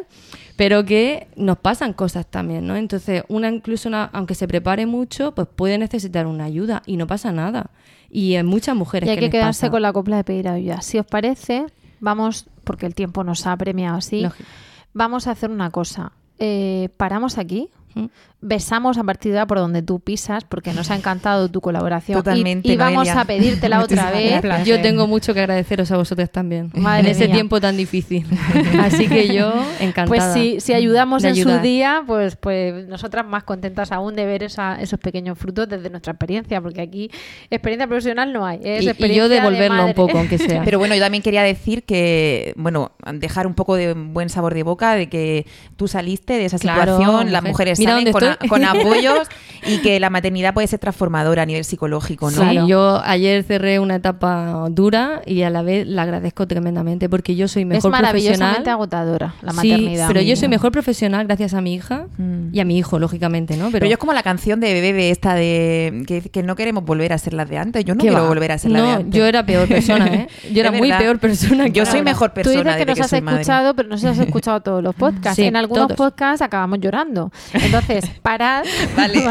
[0.57, 2.75] pero que nos pasan cosas también, ¿no?
[2.75, 7.07] Entonces, una incluso, una- aunque se prepare mucho, pues puede necesitar una ayuda y no
[7.07, 7.71] pasa nada.
[8.09, 9.71] Y en muchas mujeres Y hay que, quedarse pasa.
[9.71, 10.81] con la copla de pedir ayuda.
[10.81, 11.65] Si os parece,
[11.99, 14.49] vamos, porque el tiempo nos ha premiado así, Lógico.
[14.93, 16.11] vamos a hacer una cosa.
[16.39, 17.69] Eh, paramos aquí.
[18.01, 18.09] ¿Mm?
[18.41, 22.17] Besamos a partir de ahora por donde tú pisas, porque nos ha encantado tu colaboración.
[22.19, 23.19] Y- Totalmente, y, vamos Noelia.
[23.19, 24.41] a pedírtela otra vez.
[24.63, 28.25] Yo tengo mucho que agradeceros a vosotros también Madre en ese tiempo tan difícil.
[28.79, 30.07] Así que yo encantada.
[30.07, 31.57] Pues si, si ayudamos en ayudar.
[31.57, 35.89] su día, pues, pues nosotras más contentas aún de ver esa- esos pequeños frutos desde
[35.89, 37.11] nuestra experiencia, porque aquí
[37.49, 38.59] experiencia profesional no hay.
[38.63, 40.63] Es Y- y experiencia yo devolverlo de un poco, aunque sea.
[40.63, 44.63] Pero bueno, yo también quería decir que, bueno, dejar un poco de buen sabor de
[44.63, 45.45] boca de que
[45.75, 47.51] tú saliste de esa Claro, situación, las mujer.
[47.51, 48.47] mujeres Mira salen dónde con, a- estoy.
[48.49, 49.27] con apoyos
[49.67, 52.49] y que la maternidad puede ser transformadora a nivel psicológico, ¿no?
[52.49, 57.35] Sí, yo ayer cerré una etapa dura y a la vez la agradezco tremendamente porque
[57.35, 58.73] yo soy Es mejor maravillosamente profesional.
[58.73, 60.07] agotadora la Sí, maternidad.
[60.07, 62.53] pero yo soy mejor profesional gracias a mi hija Mm.
[62.55, 63.69] y a mi hijo, lógicamente, ¿no?
[63.71, 67.11] Pero, yo es como la canción de Bebe esta de que, que no queremos volver
[67.13, 67.83] a ser las de antes.
[67.85, 68.27] Yo no ¿Qué quiero va?
[68.29, 69.13] volver a ser la No, de antes.
[69.13, 70.27] yo era peor persona, ¿eh?
[70.53, 72.03] Yo era Es muy peor persona que Yo soy ahora.
[72.11, 73.41] mejor Tú persona dices que nos has madre.
[73.41, 75.35] escuchado, pero no sé si has escuchado todos los podcasts.
[75.35, 75.97] Sí, en algunos todos.
[75.97, 77.31] podcasts acabamos llorando.
[77.73, 78.65] Entonces, parad,
[78.95, 79.23] ¿vale?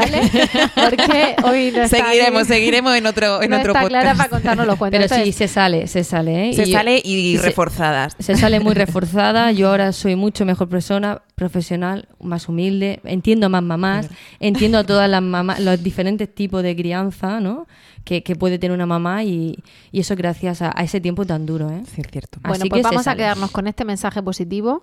[0.75, 4.03] Porque hoy no está Seguiremos, ahí- seguiremos en otro, en no otro está podcast.
[4.03, 5.05] Clara para contarnos los cuentos.
[5.09, 6.55] Pero sí, se sale, se sale, ¿eh?
[6.55, 8.15] Se Y- sale y, se- reforzadas.
[8.19, 9.51] Se sale muy reforzada.
[9.53, 13.01] Yo ahora soy mucho mejor persona, profesional, más humilde.
[13.05, 14.09] Entiendo más mamás.
[14.41, 17.67] Entiendo a todas las mamás, los diferentes tipos de crianza, ¿no?
[18.05, 19.59] Que, que puede tener una mamá y,
[19.93, 21.83] y eso gracias a, a ese tiempo tan duro, ¿eh?
[21.95, 22.39] Sí, es cierto.
[22.41, 24.83] Bueno, Así pues que vamos a quedarnos con este mensaje positivo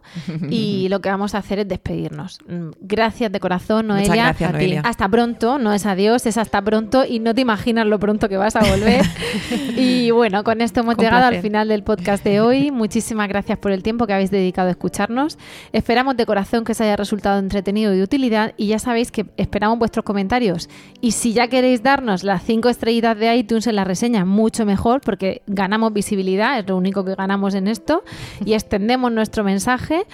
[0.51, 2.39] y lo que vamos a hacer es despedirnos.
[2.47, 4.23] Mm, Gracias de corazón, Muchas Noelia.
[4.25, 4.57] gracias, A ti.
[4.57, 4.81] Noelia.
[4.81, 8.37] Hasta pronto, no es adiós, es hasta pronto y no te imaginas lo pronto que
[8.37, 9.03] vas a volver.
[9.75, 12.69] y bueno, con esto hemos Con llegado al final del podcast de hoy.
[12.69, 15.39] Muchísimas gracias por el tiempo que habéis dedicado a escucharnos.
[15.73, 19.25] Esperamos de corazón que os haya resultado entretenido y de utilidad y ya sabéis que
[19.37, 20.69] esperamos vuestros comentarios.
[21.01, 25.01] Y si ya queréis darnos las cinco estrellitas de iTunes en la reseña, mucho mejor
[25.01, 28.03] porque ganamos visibilidad, es lo único que ganamos en esto
[28.45, 30.05] y extendemos nuestro mensaje.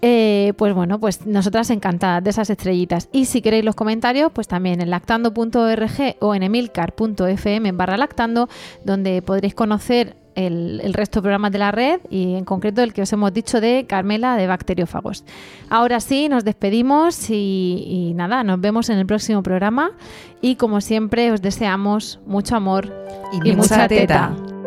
[0.00, 3.08] Eh, pues bueno, pues nosotras encantadas de esas estrellitas.
[3.10, 8.48] Y si queréis los comentarios, pues también en lactando.org o en emilcar.fm barra lactando,
[8.84, 10.16] donde podréis conocer
[10.46, 13.32] el, el resto de programas de la red y en concreto el que os hemos
[13.32, 15.24] dicho de Carmela de Bacteriófagos.
[15.68, 19.90] Ahora sí, nos despedimos y, y nada, nos vemos en el próximo programa
[20.40, 22.92] y como siempre os deseamos mucho amor
[23.32, 24.32] Y mucha teta.
[24.36, 24.57] teta.